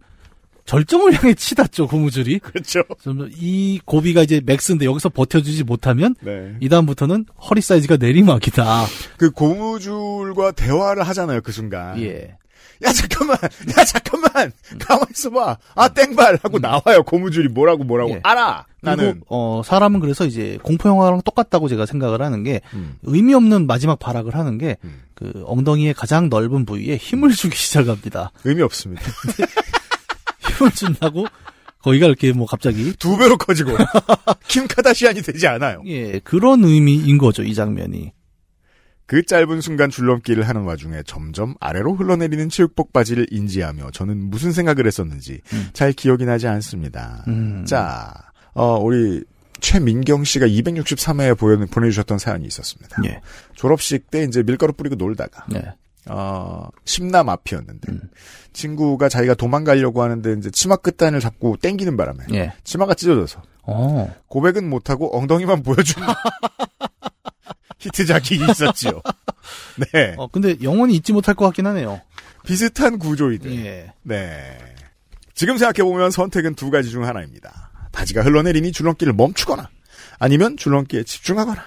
절정을 0.66 1.14
향해 1.14 1.34
치닫죠 1.34 1.88
고무줄이. 1.88 2.40
그렇죠. 2.40 2.84
그래서 3.02 3.28
이 3.36 3.80
고비가 3.86 4.24
이제 4.24 4.42
맥스인데 4.46 4.86
여기서 4.86 5.10
버텨주지 5.10 5.64
못하면 5.64 6.16
네. 6.22 6.56
이 6.60 6.70
다음부터는 6.70 7.26
허리 7.50 7.62
사이즈가 7.62 7.98
내리막이다. 7.98 8.86
그 9.18 9.32
고무줄과 9.32 10.52
대화를 10.52 11.04
하잖아요, 11.04 11.42
그 11.42 11.52
순간. 11.52 12.00
예. 12.02 12.36
야, 12.84 12.92
잠깐만! 12.92 13.38
야, 13.78 13.84
잠깐만! 13.86 14.52
가만 14.80 15.06
있어봐! 15.12 15.58
아, 15.76 15.88
땡발! 15.90 16.40
하고 16.42 16.58
나와요, 16.58 17.04
고무줄이 17.06 17.48
뭐라고 17.50 17.84
뭐라고. 17.84 18.12
예. 18.12 18.20
알아! 18.24 18.66
나는. 18.82 19.22
어 19.28 19.62
사람은 19.64 20.00
그래서 20.00 20.26
이제 20.26 20.58
공포 20.64 20.90
영화랑 20.90 21.22
똑같다고 21.22 21.68
제가 21.68 21.86
생각을 21.86 22.24
하는 22.24 22.44
게 22.44 22.62
음. 22.74 22.96
의미 23.04 23.36
없는 23.36 23.68
마지막 23.68 24.00
발악을 24.00 24.34
하는 24.36 24.58
게 24.58 24.78
음. 24.84 25.04
그 25.14 25.44
엉덩이의 25.46 25.94
가장 25.94 26.30
넓은 26.30 26.66
부위에 26.66 26.98
힘을 26.98 27.32
주기 27.32 27.56
시작합니다. 27.56 28.32
의미 28.44 28.64
없습니다. 28.64 29.04
힘을 30.62 30.72
준다고 30.72 31.26
거기가 31.80 32.06
이렇게 32.06 32.32
뭐 32.32 32.46
갑자기 32.46 32.94
두 32.98 33.18
배로 33.18 33.38
커지고. 33.38 33.76
킴 34.48 34.68
카다시안이 34.68 35.22
되지 35.22 35.48
않아요. 35.48 35.82
예 35.86 36.20
그런 36.20 36.64
의미인 36.64 37.18
거죠 37.18 37.44
이 37.44 37.56
장면이. 37.56 38.14
그 39.08 39.26
짧은 39.26 39.60
순간 39.60 39.90
줄넘기를 39.90 40.48
하는 40.48 40.62
와중에 40.62 41.02
점점 41.06 41.56
아래로 41.60 41.96
흘러내리는 41.96 42.48
체육복 42.48 42.94
바지를 42.94 43.28
인지하며 43.30 43.92
저는 43.92 44.30
무슨 44.30 44.54
생각을 44.54 44.88
했었는지 44.88 45.42
음. 45.52 45.70
잘 45.74 45.92
기억이 45.92 46.24
나지 46.24 46.48
않습니다. 46.48 47.26
음. 47.28 47.66
자, 47.66 48.14
어, 48.54 48.78
우리 48.78 49.22
최민경 49.60 50.24
씨가 50.24 50.48
263회에 50.48 51.70
보내주셨던 51.72 52.20
사연이 52.20 52.46
있었습니다. 52.48 53.02
예. 53.06 53.22
졸업식 53.54 54.10
때 54.10 54.24
이제 54.24 54.44
밀가루 54.44 54.72
뿌리고 54.72 54.96
놀다가 54.96 55.46
네. 55.50 55.62
어, 56.08 56.68
심남 56.86 57.30
앞이었는데 57.30 57.92
음. 57.92 58.02
친구가 58.54 59.10
자기가 59.10 59.36
도망가려고 59.36 60.02
하는데 60.02 60.34
이제 60.34 60.50
치마 60.50 60.76
끝단을 60.76 61.20
잡고 61.20 61.58
땡기는 61.58 61.96
바람에 61.96 62.26
예. 62.34 62.54
치마가 62.64 62.94
찢어져서 62.94 63.42
어. 63.64 64.14
고백은 64.28 64.70
못하고 64.70 65.16
엉덩이만 65.16 65.64
보여주는 65.64 66.08
히트작이 67.80 68.36
있었지요. 68.36 69.02
네. 69.92 70.16
어 70.18 70.28
근데 70.28 70.56
영원히 70.62 70.96
잊지 70.96 71.14
못할 71.14 71.36
것 71.36 71.46
같긴 71.46 71.68
하네요. 71.68 72.02
비슷한 72.46 72.98
구조이들. 73.00 73.56
예. 73.66 73.94
네. 74.04 74.58
지금 75.34 75.58
생각해보면 75.58 76.12
선택은 76.12 76.56
두 76.56 76.70
가지 76.70 76.90
중 76.90 77.06
하나입니다. 77.06 77.72
바지가 77.92 78.22
흘러내리니 78.24 78.72
줄넘기를 78.72 79.14
멈추거나 79.14 79.70
아니면 80.20 80.58
줄넘기에 80.58 81.04
집중하거나 81.04 81.64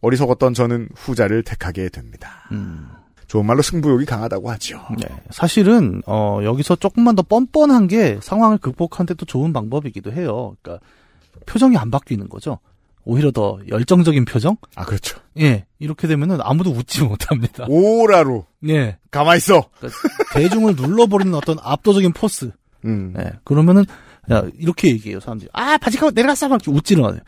어리석었던 0.00 0.54
저는 0.54 0.88
후자를 0.96 1.42
택하게 1.42 1.88
됩니다. 1.90 2.48
음. 2.52 2.88
좋은 3.30 3.46
말로 3.46 3.62
승부욕이 3.62 4.06
강하다고 4.06 4.50
하죠. 4.50 4.80
네. 4.98 5.06
사실은 5.30 6.02
어 6.04 6.40
여기서 6.42 6.74
조금만 6.74 7.14
더 7.14 7.22
뻔뻔한 7.22 7.86
게 7.86 8.18
상황을 8.20 8.58
극복하는 8.58 9.06
데도 9.06 9.24
좋은 9.24 9.52
방법이기도 9.52 10.10
해요. 10.10 10.56
그러니까 10.60 10.84
표정이 11.46 11.76
안 11.76 11.92
바뀌는 11.92 12.28
거죠. 12.28 12.58
오히려 13.04 13.30
더 13.30 13.60
열정적인 13.68 14.24
표정? 14.24 14.56
아 14.74 14.84
그렇죠. 14.84 15.20
예. 15.38 15.64
이렇게 15.78 16.08
되면은 16.08 16.38
아무도 16.40 16.70
웃지 16.72 17.02
못합니다. 17.06 17.66
오라로 17.68 18.46
예. 18.68 18.98
가만 19.12 19.36
있어. 19.36 19.62
그러니까 19.78 20.00
대중을 20.34 20.74
눌러버리는 20.74 21.32
어떤 21.32 21.56
압도적인 21.62 22.12
포스. 22.12 22.50
음. 22.84 23.14
예. 23.16 23.30
그러면은 23.44 23.84
야, 24.32 24.42
이렇게 24.58 24.88
얘기해요, 24.88 25.20
사람들이. 25.20 25.48
아, 25.52 25.78
바지가 25.78 26.10
내려갔어! 26.10 26.48
막 26.48 26.56
이렇게 26.56 26.76
웃지는 26.76 27.04
않아요. 27.04 27.20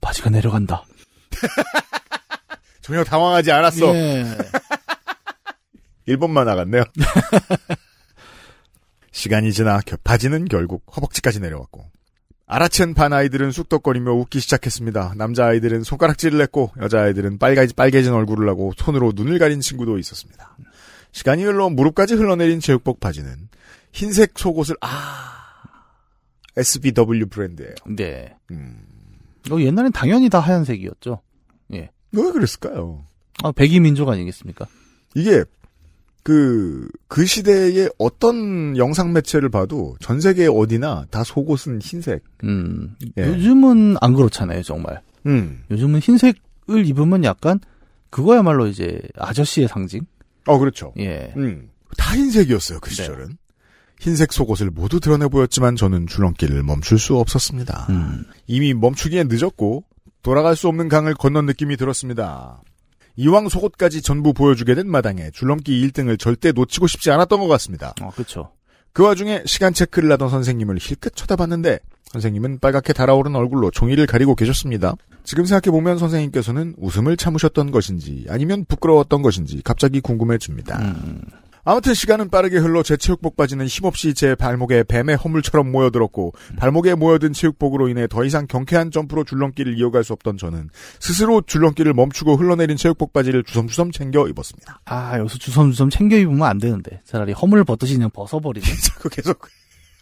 바지가 0.00 0.30
내려간다. 0.30 0.84
전혀 2.80 3.02
당황하지 3.02 3.50
않았어. 3.50 3.94
예. 3.94 4.24
1번만 6.08 6.44
나갔네요. 6.46 6.84
시간이 9.12 9.52
지나 9.52 9.80
겨- 9.80 9.96
바지는 10.02 10.44
결국 10.46 10.84
허벅지까지 10.94 11.40
내려왔고 11.40 11.84
알아챈 12.46 12.94
반 12.94 13.12
아이들은 13.12 13.50
쑥덕거리며 13.52 14.12
웃기 14.12 14.40
시작했습니다. 14.40 15.14
남자 15.16 15.46
아이들은 15.46 15.82
손가락질을 15.82 16.40
했고 16.40 16.72
여자 16.80 17.02
아이들은 17.02 17.38
빨개지, 17.38 17.74
빨개진 17.74 18.12
얼굴을 18.12 18.48
하고 18.48 18.72
손으로 18.78 19.12
눈을 19.14 19.38
가린 19.38 19.60
친구도 19.60 19.98
있었습니다. 19.98 20.56
시간이 21.12 21.44
흘러 21.44 21.68
무릎까지 21.68 22.14
흘러내린 22.14 22.60
제육복 22.60 23.00
바지는 23.00 23.48
흰색 23.92 24.38
속옷을 24.38 24.76
아 24.80 25.34
SBW 26.56 27.26
브랜드예요. 27.28 27.74
네. 27.86 28.34
음, 28.50 28.82
어, 29.50 29.60
옛날엔 29.60 29.92
당연히 29.92 30.28
다 30.30 30.40
하얀색이었죠. 30.40 31.20
왜 31.70 32.32
그랬을까요? 32.32 33.04
아, 33.42 33.52
백이 33.52 33.80
민족 33.80 34.08
아니겠습니까? 34.08 34.66
이게 35.14 35.44
그, 36.22 36.88
그 37.08 37.24
시대의 37.24 37.90
어떤 37.98 38.76
영상 38.76 39.12
매체를 39.12 39.48
봐도 39.48 39.96
전 40.00 40.20
세계 40.20 40.46
어디나 40.46 41.06
다 41.10 41.24
속옷은 41.24 41.80
흰색. 41.80 42.22
음. 42.44 42.96
예. 43.16 43.24
요즘은 43.26 43.96
안 44.00 44.14
그렇잖아요, 44.14 44.62
정말. 44.62 45.00
음. 45.26 45.62
요즘은 45.70 46.00
흰색을 46.00 46.86
입으면 46.86 47.24
약간 47.24 47.60
그거야말로 48.10 48.66
이제 48.66 49.00
아저씨의 49.16 49.68
상징. 49.68 50.02
어, 50.46 50.58
그렇죠. 50.58 50.92
예. 50.98 51.32
음. 51.36 51.70
다 51.96 52.14
흰색이었어요, 52.14 52.80
그 52.80 52.90
네. 52.90 52.94
시절은. 52.96 53.38
흰색 54.00 54.32
속옷을 54.32 54.70
모두 54.70 55.00
드러내 55.00 55.26
보였지만 55.28 55.76
저는 55.76 56.06
줄넘기를 56.06 56.62
멈출 56.62 56.98
수 56.98 57.16
없었습니다. 57.16 57.86
음. 57.90 58.24
이미 58.46 58.72
멈추기엔 58.74 59.28
늦었고 59.28 59.84
돌아갈 60.22 60.56
수 60.56 60.68
없는 60.68 60.88
강을 60.88 61.14
건넌 61.14 61.46
느낌이 61.46 61.76
들었습니다. 61.76 62.60
이왕 63.18 63.48
속옷까지 63.48 64.00
전부 64.00 64.32
보여주게 64.32 64.76
된 64.76 64.88
마당에 64.88 65.30
줄넘기 65.32 65.84
1등을 65.88 66.20
절대 66.20 66.52
놓치고 66.52 66.86
싶지 66.86 67.10
않았던 67.10 67.40
것 67.40 67.48
같습니다. 67.48 67.92
어, 68.00 68.10
그쵸. 68.10 68.52
그 68.92 69.02
와중에 69.02 69.42
시간 69.44 69.74
체크를 69.74 70.10
하던 70.12 70.30
선생님을 70.30 70.76
힐끗 70.80 71.16
쳐다봤는데 71.16 71.80
선생님은 72.12 72.60
빨갛게 72.60 72.92
달아오른 72.92 73.34
얼굴로 73.34 73.72
종이를 73.72 74.06
가리고 74.06 74.36
계셨습니다. 74.36 74.94
지금 75.24 75.44
생각해보면 75.44 75.98
선생님께서는 75.98 76.76
웃음을 76.78 77.16
참으셨던 77.16 77.72
것인지 77.72 78.24
아니면 78.28 78.64
부끄러웠던 78.66 79.22
것인지 79.22 79.62
갑자기 79.64 80.00
궁금해집니다. 80.00 80.78
음. 80.78 81.20
아무튼 81.70 81.92
시간은 81.92 82.30
빠르게 82.30 82.56
흘러 82.56 82.82
제 82.82 82.96
체육복 82.96 83.36
바지는 83.36 83.66
힘없이 83.66 84.14
제 84.14 84.34
발목에 84.34 84.84
뱀의 84.84 85.16
허물처럼 85.16 85.70
모여들었고 85.70 86.32
발목에 86.56 86.94
모여든 86.94 87.34
체육복으로 87.34 87.88
인해 87.90 88.06
더 88.08 88.24
이상 88.24 88.46
경쾌한 88.46 88.90
점프로 88.90 89.22
줄넘기를 89.22 89.78
이어갈 89.78 90.02
수 90.02 90.14
없던 90.14 90.38
저는 90.38 90.70
스스로 90.98 91.42
줄넘기를 91.42 91.92
멈추고 91.92 92.36
흘러내린 92.36 92.78
체육복 92.78 93.12
바지를 93.12 93.44
주섬주섬 93.44 93.92
챙겨 93.92 94.26
입었습니다. 94.28 94.80
아, 94.86 95.18
여기서 95.18 95.36
주섬주섬 95.36 95.90
챙겨 95.90 96.16
입으면 96.16 96.44
안 96.44 96.56
되는데. 96.56 97.02
차라리 97.04 97.32
허물 97.32 97.62
벗듯이 97.64 97.96
그냥 97.96 98.08
벗어버리네. 98.14 98.64
자꾸 98.88 99.10
계속 99.10 99.46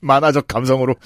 만화적 0.03 0.47
감성으로. 0.47 0.95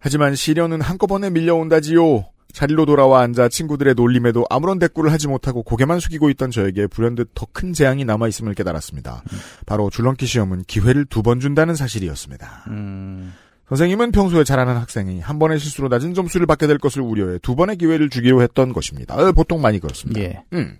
하지만 0.00 0.34
시련은 0.34 0.80
한꺼번에 0.80 1.30
밀려온다지요. 1.30 2.35
자리로 2.56 2.86
돌아와 2.86 3.20
앉아 3.20 3.50
친구들의 3.50 3.92
놀림에도 3.96 4.46
아무런 4.48 4.78
대꾸를 4.78 5.12
하지 5.12 5.28
못하고 5.28 5.62
고개만 5.62 6.00
숙이고 6.00 6.30
있던 6.30 6.50
저에게 6.50 6.86
불현듯 6.86 7.32
더 7.34 7.46
큰 7.52 7.74
재앙이 7.74 8.06
남아 8.06 8.28
있음을 8.28 8.54
깨달았습니다. 8.54 9.22
바로 9.66 9.90
줄넘기 9.90 10.24
시험은 10.24 10.64
기회를 10.66 11.04
두 11.04 11.22
번 11.22 11.38
준다는 11.38 11.74
사실이었습니다. 11.74 12.64
음. 12.68 13.34
선생님은 13.68 14.12
평소에 14.12 14.44
잘하는 14.44 14.74
학생이 14.76 15.20
한 15.20 15.38
번의 15.38 15.58
실수로 15.58 15.88
낮은 15.88 16.14
점수를 16.14 16.46
받게 16.46 16.66
될 16.66 16.78
것을 16.78 17.02
우려해 17.02 17.40
두 17.42 17.56
번의 17.56 17.76
기회를 17.76 18.08
주기로 18.08 18.40
했던 18.40 18.72
것입니다. 18.72 19.16
어, 19.16 19.32
보통 19.32 19.60
많이 19.60 19.78
그렇습니다. 19.78 20.18
예. 20.20 20.42
음. 20.54 20.78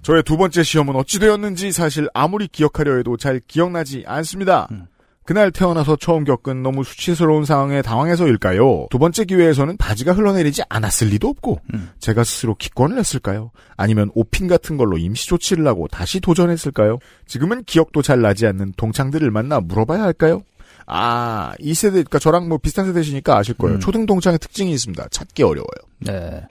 저의 0.00 0.22
두 0.22 0.38
번째 0.38 0.62
시험은 0.62 0.96
어찌 0.96 1.18
되었는지 1.18 1.70
사실 1.72 2.08
아무리 2.14 2.48
기억하려 2.48 2.96
해도 2.96 3.18
잘 3.18 3.42
기억나지 3.46 4.04
않습니다. 4.06 4.68
음. 4.70 4.86
그날 5.30 5.52
태어나서 5.52 5.94
처음 5.94 6.24
겪은 6.24 6.64
너무 6.64 6.82
수치스러운 6.82 7.44
상황에 7.44 7.82
당황해서일까요? 7.82 8.88
두 8.90 8.98
번째 8.98 9.24
기회에서는 9.24 9.76
바지가 9.76 10.12
흘러내리지 10.12 10.62
않았을 10.68 11.06
리도 11.06 11.28
없고 11.28 11.60
음. 11.72 11.90
제가 12.00 12.24
스스로 12.24 12.56
기권을 12.56 12.98
했을까요? 12.98 13.52
아니면 13.76 14.10
오핀 14.16 14.48
같은 14.48 14.76
걸로 14.76 14.98
임시 14.98 15.28
조치를 15.28 15.64
하고 15.68 15.86
다시 15.86 16.18
도전했을까요? 16.18 16.98
지금은 17.28 17.62
기억도 17.62 18.02
잘 18.02 18.20
나지 18.22 18.44
않는 18.44 18.72
동창들을 18.76 19.30
만나 19.30 19.60
물어봐야 19.60 20.02
할까요? 20.02 20.42
아, 20.86 21.52
이 21.60 21.74
세대, 21.74 21.98
그니까 21.98 22.18
저랑 22.18 22.48
뭐 22.48 22.58
비슷한 22.58 22.86
세대시니까 22.86 23.36
아실 23.36 23.54
거예요. 23.54 23.76
음. 23.76 23.80
초등 23.80 24.06
동창의 24.06 24.40
특징이 24.40 24.72
있습니다. 24.72 25.10
찾기 25.12 25.44
어려워요. 25.44 25.68
네. 26.00 26.44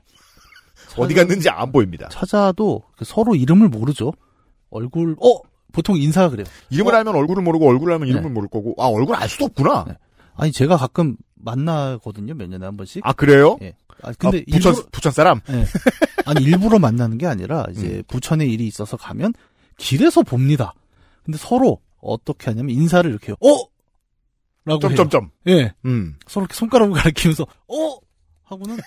어디 0.95 1.13
갔는지 1.15 1.49
안 1.49 1.73
보입니다. 1.73 2.07
찾아도 2.09 2.83
그 2.95 3.03
서로 3.03 3.35
이름을 3.35 3.67
모르죠. 3.67 4.13
얼굴, 4.69 5.17
어! 5.19 5.48
보통 5.71 5.97
인사가 5.97 6.29
그래요. 6.29 6.45
이름을 6.69 6.93
어? 6.93 6.97
알면 6.97 7.15
얼굴을 7.15 7.43
모르고 7.43 7.67
얼굴을 7.67 7.93
알면 7.93 8.07
네. 8.07 8.13
이름을 8.13 8.31
모를 8.31 8.49
거고 8.49 8.75
아 8.77 8.87
얼굴 8.87 9.15
알 9.15 9.29
수도 9.29 9.45
없구나. 9.45 9.85
네. 9.87 9.95
아니, 10.35 10.51
제가 10.51 10.77
가끔 10.77 11.17
만나거든요. 11.35 12.33
몇 12.33 12.49
년에 12.49 12.65
한 12.65 12.77
번씩. 12.77 13.01
아 13.05 13.13
그래요? 13.13 13.57
예. 13.61 13.75
아, 14.01 14.13
근데 14.17 14.39
아, 14.39 14.41
부천 14.51 14.73
일부러, 14.73 14.89
부천 14.91 15.11
사람. 15.11 15.41
예. 15.49 15.65
아니, 16.25 16.43
일부러 16.45 16.79
만나는 16.79 17.17
게 17.17 17.27
아니라, 17.27 17.65
음. 17.67 17.73
이제, 17.73 18.03
부천에 18.07 18.45
일이 18.45 18.65
있어서 18.65 18.95
가면, 18.95 19.33
길에서 19.77 20.23
봅니다. 20.23 20.73
근데 21.25 21.37
서로, 21.37 21.81
어떻게 21.99 22.49
하냐면, 22.49 22.75
인사를 22.75 23.09
이렇게. 23.09 23.33
어! 23.33 23.67
라고. 24.63 24.79
점점점. 24.79 25.31
예. 25.47 25.73
음. 25.83 26.15
서로 26.27 26.45
이렇게 26.45 26.55
손가락을 26.55 26.93
가리키면서, 26.93 27.43
어! 27.43 27.99
하고는, 28.43 28.77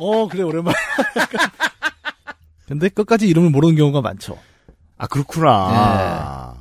어, 0.00 0.28
그래, 0.28 0.44
오랜만에. 0.44 0.76
근데 2.68 2.88
끝까지 2.88 3.26
이름을 3.26 3.50
모르는 3.50 3.74
경우가 3.74 4.00
많죠. 4.00 4.38
아 5.00 5.06
그렇구나. 5.06 6.54
네. 6.54 6.60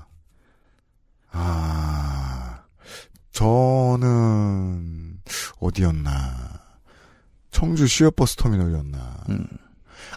아 1.31 2.59
저는 3.33 5.19
어디였나 5.59 6.09
청주 7.51 7.85
시외버스 7.85 8.37
터미널이었나. 8.37 9.23
음. 9.29 9.45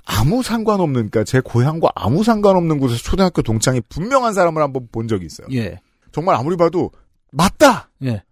아무 0.05 0.45
상관없는 0.45 1.11
그러니까 1.11 1.25
제 1.25 1.41
고향과 1.41 1.91
아무 1.97 2.23
상관없는 2.23 2.79
곳에서 2.79 3.03
초등학교 3.03 3.43
동창이 3.43 3.81
분명한 3.89 4.35
사람을 4.35 4.63
한번 4.63 4.87
본 4.93 5.09
적이 5.09 5.27
있어요. 5.27 5.49
예. 5.53 5.81
정말 6.13 6.37
아무리 6.37 6.57
봐도 6.57 6.93
맞다. 7.33 7.91
예. 8.05 8.23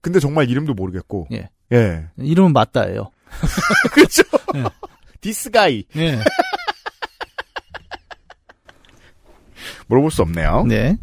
근데 0.00 0.20
정말 0.20 0.48
이름도 0.48 0.74
모르겠고. 0.74 1.26
예. 1.32 1.50
예. 1.72 2.08
이름은 2.18 2.52
맞다예요. 2.52 3.10
그렇죠. 3.92 4.22
네. 4.52 4.62
디스가이 5.20 5.86
예. 5.96 6.20
물어볼 9.86 10.10
수 10.10 10.22
없네요. 10.22 10.64
네. 10.68 10.96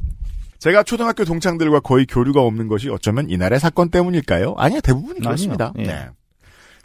제가 0.60 0.84
초등학교 0.84 1.26
동창들과 1.26 1.80
거의 1.80 2.06
교류가 2.06 2.42
없는 2.42 2.68
것이 2.68 2.90
어쩌면 2.90 3.30
이날의 3.30 3.60
사건 3.60 3.90
때문일까요? 3.90 4.54
아니요, 4.58 4.80
대부분이 4.82 5.20
그렇습니다. 5.20 5.74
예. 5.80 5.84
네. 5.84 6.10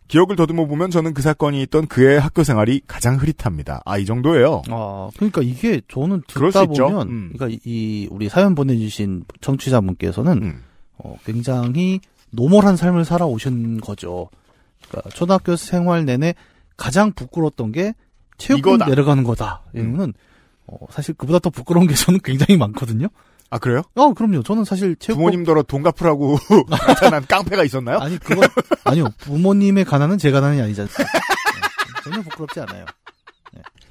기억을 0.09 0.37
더듬어 0.37 0.67
보면 0.67 0.91
저는 0.91 1.15
그 1.15 1.21
사건이 1.21 1.61
있던 1.63 1.89
그 1.89 2.05
해 2.05 2.21
학교 2.21 2.45
생활이 2.45 2.81
가장 2.87 3.17
흐릿합니다. 3.17 3.83
아, 3.85 3.99
이 3.99 4.07
정도예요. 4.07 4.63
아, 4.71 5.11
그러니까 5.17 5.43
이게 5.43 5.81
저는 5.89 6.23
듣다. 6.29 6.65
보면, 6.65 7.09
음. 7.09 7.33
그러니까 7.35 7.61
이 7.65 8.07
우리 8.11 8.29
사연 8.29 8.55
보내주신 8.55 9.25
청취자분께서는 9.41 10.33
음. 10.43 10.63
어, 10.99 11.17
굉장히 11.25 12.01
노멀한 12.31 12.77
삶을 12.77 13.05
살아오신 13.05 13.81
거죠. 13.81 14.31
그러니까 14.89 15.11
초등학교 15.11 15.57
생활 15.57 16.05
내내 16.05 16.35
가장 16.77 17.13
부끄러웠던 17.13 17.73
게 17.73 17.95
체육복 18.39 18.79
내려가는 18.89 19.25
거다. 19.25 19.63
음. 19.75 19.95
이거는 19.95 20.15
어, 20.67 20.77
사실 20.91 21.15
그보다 21.15 21.39
더 21.39 21.51
부끄러운 21.51 21.87
게 21.87 21.95
저는 21.95 22.21
굉장히 22.25 22.57
많거든요. 22.59 23.09
아, 23.51 23.59
그래요? 23.59 23.83
어, 23.95 24.13
그럼요. 24.13 24.43
저는 24.43 24.65
사실 24.65 24.97
체육관 24.97 25.27
부모님더러 25.27 25.63
돈 25.63 25.83
갚으라고 25.83 26.37
나타난 26.69 27.25
깡패가 27.27 27.63
있었나요? 27.65 27.99
아니 27.99 28.19
그건 28.19 28.49
아니요. 28.85 29.07
부모님의 29.19 29.85
가난은 29.85 30.19
제 30.19 30.31
가난이 30.33 30.61
아니지 30.61 30.81
않습니까? 30.81 31.13
네, 31.13 32.01
전혀 32.03 32.23
부끄럽지 32.23 32.61
않아요. 32.61 32.85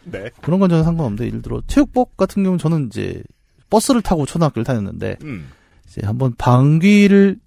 네. 0.03 0.29
그런 0.41 0.59
건 0.59 0.69
저는 0.69 0.83
상관없는데 0.83 1.25
예를 1.27 1.41
들어 1.41 1.61
체육복 1.67 2.15
같은 2.17 2.43
경우는 2.43 2.59
저는 2.59 2.88
이제 2.88 3.23
버스를 3.69 4.01
타고 4.01 4.25
초등학교를 4.25 4.63
다녔는데 4.63 5.17
음. 5.23 5.49
이제 5.88 6.01
한번 6.05 6.35
방귀를 6.38 7.39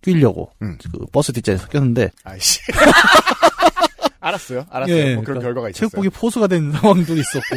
뀌려고 0.00 0.50
음. 0.62 0.78
그 0.80 1.04
버스 1.12 1.32
뒷자리에서 1.32 1.68
꼈는데 1.68 2.10
아이씨. 2.24 2.60
알았어요. 4.20 4.66
알았어요. 4.70 4.96
예, 4.96 5.14
뭐 5.14 5.24
그런 5.24 5.24
그러니까 5.24 5.42
결과가 5.46 5.68
있었어요. 5.70 5.88
체육복이 5.90 6.08
포수가 6.10 6.46
된 6.46 6.72
상황도 6.72 7.12
있었고 7.14 7.56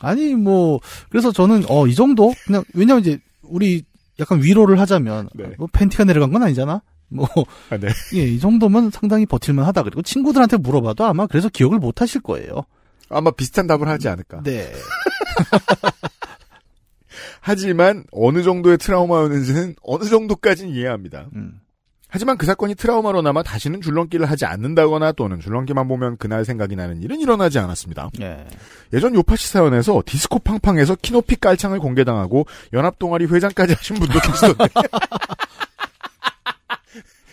아니 0.00 0.34
뭐 0.34 0.80
그래서 1.10 1.32
저는 1.32 1.64
어 1.68 1.86
이 1.86 1.94
정도 1.94 2.32
그냥 2.46 2.64
왜냐면 2.74 3.00
이제 3.00 3.18
우리 3.42 3.84
약간 4.18 4.42
위로를 4.42 4.80
하자면 4.80 5.28
네. 5.34 5.52
뭐 5.58 5.68
팬티가 5.72 6.04
내려간 6.04 6.32
건 6.32 6.42
아니잖아 6.42 6.82
뭐 7.08 7.28
아, 7.70 7.76
네. 7.76 7.88
예, 8.14 8.22
이 8.22 8.40
정도면 8.40 8.90
상당히 8.90 9.26
버틸만 9.26 9.64
하다. 9.66 9.84
그리고 9.84 10.02
친구들한테 10.02 10.56
물어봐도 10.56 11.04
아마 11.04 11.26
그래서 11.26 11.48
기억을 11.48 11.78
못 11.78 12.00
하실 12.00 12.20
거예요. 12.20 12.62
아마 13.08 13.30
비슷한 13.30 13.68
답을 13.68 13.86
하지 13.86 14.08
않을까. 14.08 14.42
네. 14.42 14.72
하지만 17.40 18.04
어느 18.10 18.42
정도의 18.42 18.78
트라우마였는지는 18.78 19.76
어느 19.82 20.04
정도까지는 20.04 20.74
이해합니다. 20.74 21.26
음. 21.36 21.60
하지만 22.16 22.38
그 22.38 22.46
사건이 22.46 22.76
트라우마로 22.76 23.20
남아 23.20 23.42
다시는 23.42 23.82
줄넘기를 23.82 24.24
하지 24.24 24.46
않는다거나 24.46 25.12
또는 25.12 25.38
줄넘기만 25.38 25.86
보면 25.86 26.16
그날 26.16 26.46
생각이 26.46 26.74
나는 26.74 27.02
일은 27.02 27.20
일어나지 27.20 27.58
않았습니다. 27.58 28.08
예. 28.22 28.46
예전 28.94 29.14
요파시 29.14 29.48
사연에서 29.48 30.02
디스코 30.06 30.38
팡팡에서 30.38 30.94
키높이 30.94 31.36
깔창을 31.36 31.78
공개당하고 31.78 32.46
연합동아리 32.72 33.26
회장까지 33.26 33.74
하신 33.74 33.96
분도 33.96 34.18
계시던데. 34.24 34.64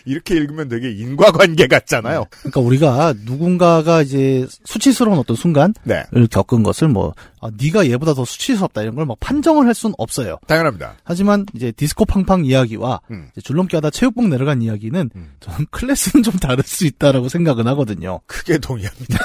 이렇게 0.06 0.34
읽으면 0.36 0.68
되게 0.68 0.90
인과관계 0.90 1.66
같잖아요. 1.66 2.26
그러니까 2.30 2.60
우리가 2.60 3.14
누군가가 3.24 4.02
이제 4.02 4.46
수치스러운 4.64 5.18
어떤 5.18 5.36
순간을 5.36 5.74
네, 5.84 6.04
겪은 6.30 6.62
것을 6.62 6.88
뭐 6.88 7.14
아, 7.40 7.50
네가 7.58 7.88
얘보다 7.88 8.14
더 8.14 8.24
수치스럽다 8.24 8.82
이런 8.82 8.94
걸 8.96 9.04
막 9.06 9.18
판정을 9.20 9.66
할 9.66 9.74
수는 9.74 9.94
없어요. 9.98 10.38
당연합니다. 10.46 10.94
하지만 11.04 11.44
이제 11.54 11.72
디스코 11.72 12.04
팡팡 12.06 12.44
이야기와 12.44 13.00
음. 13.10 13.28
이제 13.32 13.40
줄넘기 13.42 13.76
하다 13.76 13.90
체육복 13.90 14.28
내려간 14.28 14.62
이야기는 14.62 15.10
음. 15.14 15.32
저는 15.40 15.66
클래스는 15.70 16.22
좀 16.22 16.34
다를 16.34 16.64
수 16.64 16.86
있다라고 16.86 17.28
생각은 17.28 17.66
하거든요. 17.68 18.20
크게 18.26 18.58
동의합니다. 18.58 19.18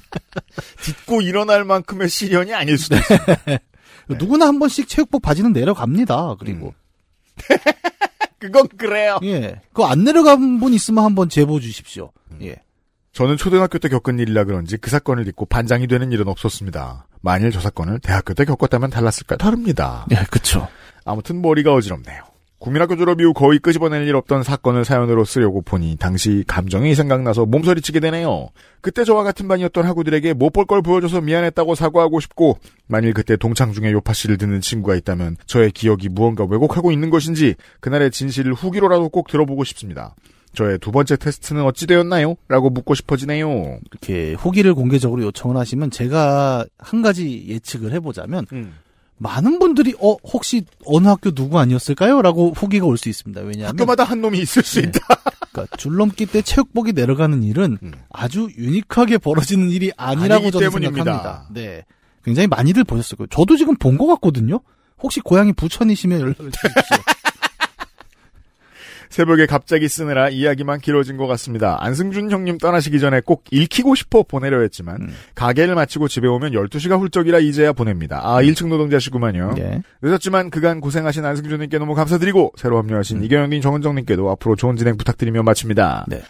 딛고 0.82 1.22
일어날 1.22 1.64
만큼의 1.64 2.08
시련이 2.08 2.54
아닐 2.54 2.78
수도 2.78 2.96
있어요. 2.96 3.18
네. 3.46 3.58
누구나 4.18 4.46
한 4.46 4.58
번씩 4.58 4.88
체육복 4.88 5.22
바지는 5.22 5.52
내려갑니다. 5.52 6.36
그리고 6.38 6.74
그건 8.38 8.68
그래요. 8.68 9.18
예, 9.22 9.60
그거 9.68 9.86
안 9.86 10.04
내려간 10.04 10.60
분 10.60 10.74
있으면 10.74 11.04
한번 11.04 11.28
제보 11.28 11.60
주십시오. 11.60 12.12
음. 12.32 12.38
예, 12.42 12.56
저는 13.12 13.36
초등학교 13.36 13.78
때 13.78 13.88
겪은 13.88 14.18
일이라 14.18 14.44
그런지 14.44 14.76
그 14.76 14.90
사건을 14.90 15.26
잊고 15.28 15.46
반장이 15.46 15.86
되는 15.86 16.12
일은 16.12 16.28
없었습니다. 16.28 17.06
만일 17.22 17.50
저 17.50 17.60
사건을 17.60 17.98
대학교 18.00 18.34
때 18.34 18.44
겪었다면 18.44 18.90
달랐을까? 18.90 19.36
다릅니다. 19.36 20.06
예, 20.12 20.16
그쵸. 20.30 20.68
아무튼 21.04 21.40
머리가 21.40 21.72
어지럽네요. 21.72 22.22
국민학교 22.66 22.96
졸업 22.96 23.20
이후 23.20 23.32
거의 23.32 23.60
끄집어낼 23.60 24.08
일 24.08 24.16
없던 24.16 24.42
사건을 24.42 24.84
사연으로 24.84 25.24
쓰려고 25.24 25.62
보니 25.62 25.98
당시 26.00 26.42
감정이 26.48 26.96
생각나서 26.96 27.46
몸서리치게 27.46 28.00
되네요. 28.00 28.48
그때 28.80 29.04
저와 29.04 29.22
같은 29.22 29.46
반이었던 29.46 29.84
학우들에게 29.84 30.32
못 30.32 30.52
볼 30.52 30.66
걸 30.66 30.82
보여줘서 30.82 31.20
미안했다고 31.20 31.76
사과하고 31.76 32.18
싶고 32.18 32.58
만일 32.88 33.14
그때 33.14 33.36
동창 33.36 33.72
중에 33.72 33.92
요파 33.92 34.12
씨를 34.14 34.36
듣는 34.36 34.60
친구가 34.60 34.96
있다면 34.96 35.36
저의 35.46 35.70
기억이 35.70 36.08
무언가 36.08 36.44
왜곡하고 36.44 36.90
있는 36.90 37.08
것인지 37.10 37.54
그날의 37.78 38.10
진실을 38.10 38.52
후기로라도 38.52 39.10
꼭 39.10 39.28
들어보고 39.28 39.62
싶습니다. 39.62 40.16
저의 40.52 40.78
두 40.80 40.90
번째 40.90 41.14
테스트는 41.18 41.62
어찌 41.62 41.86
되었나요? 41.86 42.34
라고 42.48 42.70
묻고 42.70 42.96
싶어지네요. 42.96 43.78
이렇게 43.92 44.32
후기를 44.32 44.74
공개적으로 44.74 45.22
요청을 45.22 45.56
하시면 45.56 45.92
제가 45.92 46.64
한 46.78 47.02
가지 47.02 47.44
예측을 47.46 47.92
해보자면 47.92 48.46
많은 49.18 49.58
분들이 49.58 49.94
어 50.00 50.16
혹시 50.24 50.64
어느 50.84 51.08
학교 51.08 51.30
누구 51.30 51.58
아니었을까요? 51.58 52.20
라고 52.22 52.52
후기가 52.54 52.84
올 52.86 52.98
수 52.98 53.08
있습니다. 53.08 53.40
왜냐하면 53.42 53.68
학교마다 53.68 54.04
한 54.04 54.20
놈이 54.20 54.38
있을 54.40 54.62
수 54.62 54.80
네. 54.82 54.88
있다. 54.88 55.00
그러니까 55.52 55.76
줄넘기 55.78 56.26
때 56.26 56.42
체육복이 56.42 56.92
내려가는 56.92 57.42
일은 57.42 57.78
음. 57.82 57.92
아주 58.10 58.48
유니크하게 58.56 59.18
벌어지는 59.18 59.70
일이 59.70 59.90
아니라고 59.96 60.50
저는 60.50 60.68
때문입니다. 60.68 61.04
생각합니다. 61.04 61.48
네, 61.52 61.84
굉장히 62.24 62.46
많이들 62.46 62.84
보셨을 62.84 63.16
거예요. 63.16 63.28
저도 63.30 63.56
지금 63.56 63.74
본 63.76 63.96
것 63.96 64.06
같거든요. 64.06 64.60
혹시 65.02 65.20
고향이 65.20 65.52
부천이시면 65.54 66.20
연락을 66.20 66.50
주십시오. 66.50 66.96
새벽에 69.10 69.46
갑자기 69.46 69.88
쓰느라 69.88 70.28
이야기만 70.28 70.80
길어진 70.80 71.16
것 71.16 71.26
같습니다. 71.26 71.76
안승준 71.80 72.30
형님 72.30 72.58
떠나시기 72.58 73.00
전에 73.00 73.20
꼭 73.20 73.44
읽히고 73.50 73.94
싶어 73.94 74.22
보내려 74.22 74.60
했지만 74.60 75.02
음. 75.02 75.14
가게를 75.34 75.74
마치고 75.74 76.08
집에 76.08 76.26
오면 76.28 76.52
12시가 76.52 76.98
훌쩍이라 76.98 77.38
이제야 77.40 77.72
보냅니다. 77.72 78.20
아 78.22 78.42
1층 78.42 78.68
노동자시구만요. 78.68 79.54
네. 79.56 79.82
늦었지만 80.02 80.50
그간 80.50 80.80
고생하신 80.80 81.24
안승준 81.24 81.60
님께 81.60 81.78
너무 81.78 81.94
감사드리고 81.94 82.52
새로 82.56 82.78
합류하신 82.78 83.18
음. 83.18 83.24
이경영 83.24 83.50
님 83.50 83.60
정은정 83.60 83.94
님께도 83.96 84.30
앞으로 84.30 84.56
좋은 84.56 84.76
진행 84.76 84.96
부탁드리며 84.96 85.42
마칩니다. 85.42 86.06
네. 86.08 86.22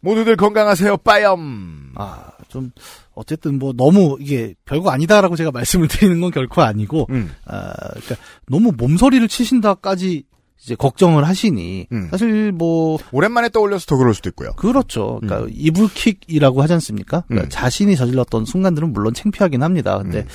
모두들 0.00 0.36
건강하세요. 0.36 0.98
빠염. 0.98 1.92
아, 1.96 2.30
좀 2.48 2.70
어쨌든 3.14 3.58
뭐 3.58 3.72
너무 3.72 4.16
이게 4.20 4.54
별거 4.64 4.90
아니다라고 4.90 5.36
제가 5.36 5.50
말씀을 5.50 5.88
드리는 5.88 6.20
건 6.20 6.30
결코 6.30 6.62
아니고 6.62 7.06
음. 7.10 7.32
아, 7.44 7.72
그러니까 7.72 8.16
너무 8.46 8.72
몸서리를 8.76 9.26
치신다까지 9.26 10.24
이제 10.60 10.74
걱정을 10.74 11.26
하시니 11.26 11.86
음. 11.92 12.08
사실 12.10 12.52
뭐 12.52 12.98
오랜만에 13.12 13.48
떠올려서 13.48 13.86
더 13.86 13.96
그럴 13.96 14.12
수도 14.14 14.28
있고요. 14.30 14.50
그렇죠. 14.56 15.18
그러니까 15.22 15.48
이불킥이라고 15.52 16.62
하지 16.62 16.72
않습니까? 16.74 17.22
그러니까 17.28 17.46
음. 17.46 17.50
자신이 17.50 17.96
저질렀던 17.96 18.44
순간들은 18.44 18.92
물론 18.92 19.14
창피하긴 19.14 19.62
합니다. 19.62 19.98
근데 19.98 20.20
음. 20.20 20.26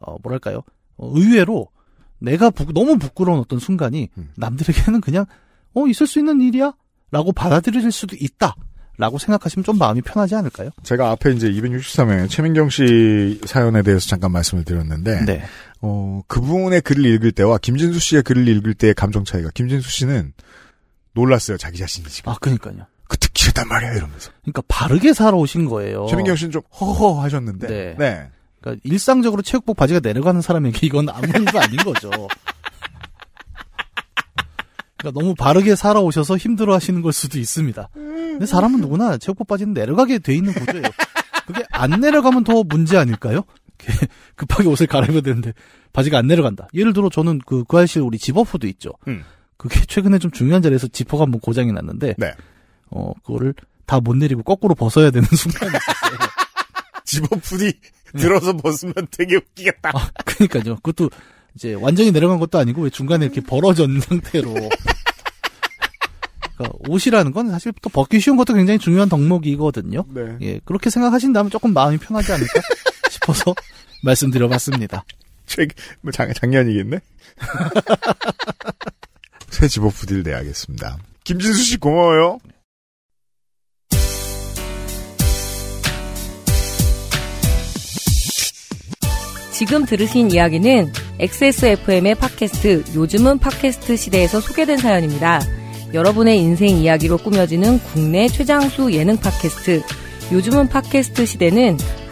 어 0.00 0.16
뭐랄까요? 0.22 0.62
어, 0.96 1.10
의외로 1.14 1.68
내가 2.18 2.50
부- 2.50 2.72
너무 2.72 2.98
부끄러운 2.98 3.40
어떤 3.40 3.58
순간이 3.58 4.08
음. 4.16 4.28
남들에게는 4.36 5.00
그냥 5.00 5.26
어 5.74 5.86
있을 5.88 6.06
수 6.06 6.18
있는 6.20 6.40
일이야라고 6.40 7.32
받아들일 7.34 7.90
수도 7.90 8.14
있다 8.18 8.54
라고 8.98 9.18
생각하시면 9.18 9.64
좀 9.64 9.78
마음이 9.78 10.02
편하지 10.02 10.34
않을까요? 10.36 10.70
제가 10.84 11.10
앞에 11.12 11.32
이제 11.32 11.50
263회 11.50 12.28
최민경 12.28 12.68
씨 12.68 13.40
사연에 13.46 13.82
대해서 13.82 14.06
잠깐 14.06 14.30
말씀을 14.32 14.64
드렸는데 14.64 15.24
네. 15.24 15.42
어, 15.82 16.22
그분의 16.28 16.80
글을 16.80 17.04
읽을 17.04 17.32
때와 17.32 17.58
김진수 17.58 17.98
씨의 17.98 18.22
글을 18.22 18.48
읽을 18.48 18.74
때의 18.74 18.94
감정 18.94 19.24
차이가 19.24 19.50
김진수 19.52 19.90
씨는 19.90 20.32
놀랐어요. 21.12 21.58
자기 21.58 21.76
자신이 21.76 22.08
지금. 22.08 22.32
아 22.32 22.36
그러니까요. 22.40 22.86
그 23.08 23.18
듣기 23.18 23.42
싫단 23.44 23.68
말이야 23.68 23.92
이러면서. 23.92 24.30
그러니까 24.42 24.62
바르게 24.68 25.12
살아오신 25.12 25.66
거예요. 25.66 26.06
최민경 26.06 26.36
씨는 26.36 26.52
좀 26.52 26.62
허허 26.80 27.20
하셨는데. 27.20 27.66
네. 27.66 27.96
네. 27.98 28.30
그러니까 28.60 28.80
일상적으로 28.84 29.42
체육복 29.42 29.76
바지가 29.76 30.00
내려가는 30.00 30.40
사람에게 30.40 30.86
이건 30.86 31.08
아무 31.08 31.26
일도 31.26 31.60
아닌 31.60 31.76
거죠. 31.78 32.10
그러니까 34.96 35.20
너무 35.20 35.34
바르게 35.34 35.74
살아오셔서 35.74 36.36
힘들어 36.36 36.74
하시는 36.74 37.02
걸 37.02 37.12
수도 37.12 37.40
있습니다. 37.40 37.88
근데 37.92 38.46
사람은 38.46 38.80
누구나 38.80 39.18
체육복 39.18 39.48
바지는 39.48 39.74
내려가게 39.74 40.20
돼 40.20 40.32
있는 40.34 40.54
구조예요. 40.54 40.84
그게 41.44 41.64
안 41.72 42.00
내려가면 42.00 42.44
더 42.44 42.62
문제 42.62 42.96
아닐까요? 42.96 43.42
이렇게 43.86 44.06
급하게 44.36 44.68
옷을 44.68 44.86
갈아입어야 44.86 45.20
되는데 45.20 45.52
바지가 45.92 46.18
안 46.18 46.26
내려간다. 46.26 46.68
예를 46.74 46.92
들어 46.92 47.08
저는 47.08 47.40
그, 47.44 47.64
그 47.64 47.76
아저씨 47.78 47.98
우리 47.98 48.18
집어프도 48.18 48.66
있죠. 48.68 48.92
음. 49.08 49.24
그게 49.56 49.80
최근에 49.86 50.18
좀 50.18 50.30
중요한 50.30 50.62
자리에서 50.62 50.88
지퍼가 50.88 51.24
한번 51.24 51.40
고장이 51.40 51.72
났는데 51.72 52.14
네. 52.18 52.32
어 52.90 53.12
그거를 53.24 53.54
다 53.86 54.00
못 54.00 54.16
내리고 54.16 54.42
거꾸로 54.42 54.74
벗어야 54.74 55.10
되는 55.10 55.26
순간이 55.36 55.70
있었어요. 55.70 56.18
집어풀이 57.04 57.72
들어서 58.18 58.56
벗으면 58.56 58.94
되게 59.10 59.36
웃기겠다. 59.36 59.90
아, 59.94 60.08
그니까요. 60.24 60.76
그것도 60.76 61.10
이제 61.54 61.74
완전히 61.74 62.10
내려간 62.10 62.38
것도 62.38 62.58
아니고 62.58 62.82
왜 62.82 62.90
중간에 62.90 63.26
이렇게 63.26 63.40
있는 63.84 64.00
상태로. 64.00 64.54
그러니까 66.56 66.78
옷이라는 66.88 67.32
건 67.32 67.50
사실 67.50 67.72
또 67.82 67.90
벗기 67.90 68.20
쉬운 68.20 68.36
것도 68.36 68.54
굉장히 68.54 68.78
중요한 68.78 69.08
덕목이거든요. 69.08 70.04
네. 70.08 70.36
예, 70.40 70.60
그렇게 70.64 70.90
생각하신다면 70.90 71.50
조금 71.50 71.72
마음이 71.72 71.98
편하지 71.98 72.32
않을까 72.32 72.60
싶어서 73.12 73.54
말씀드려봤습니다. 74.02 75.04
최, 75.46 75.66
뭐 76.00 76.12
작, 76.12 76.32
작년이겠네? 76.34 76.98
새 79.50 79.68
집어풀이를 79.68 80.22
내야겠습니다. 80.22 80.98
김진수 81.24 81.62
씨 81.62 81.76
고마워요. 81.76 82.38
지금 89.52 89.84
들으신 89.84 90.32
이야기는 90.32 90.92
XSFM의 91.20 92.16
팟캐스트 92.16 92.96
요즘은 92.96 93.38
팟캐스트 93.38 93.96
시대에서 93.96 94.40
소개된 94.40 94.78
사연입니다. 94.78 95.40
여러분의 95.94 96.40
인생 96.40 96.78
이야기로 96.78 97.18
꾸며지는 97.18 97.78
국내 97.78 98.26
최장수 98.26 98.92
예능 98.92 99.18
팟캐스트 99.18 99.82
요즘은 100.32 100.68
팟캐스트 100.68 101.26
시대는 101.26 101.76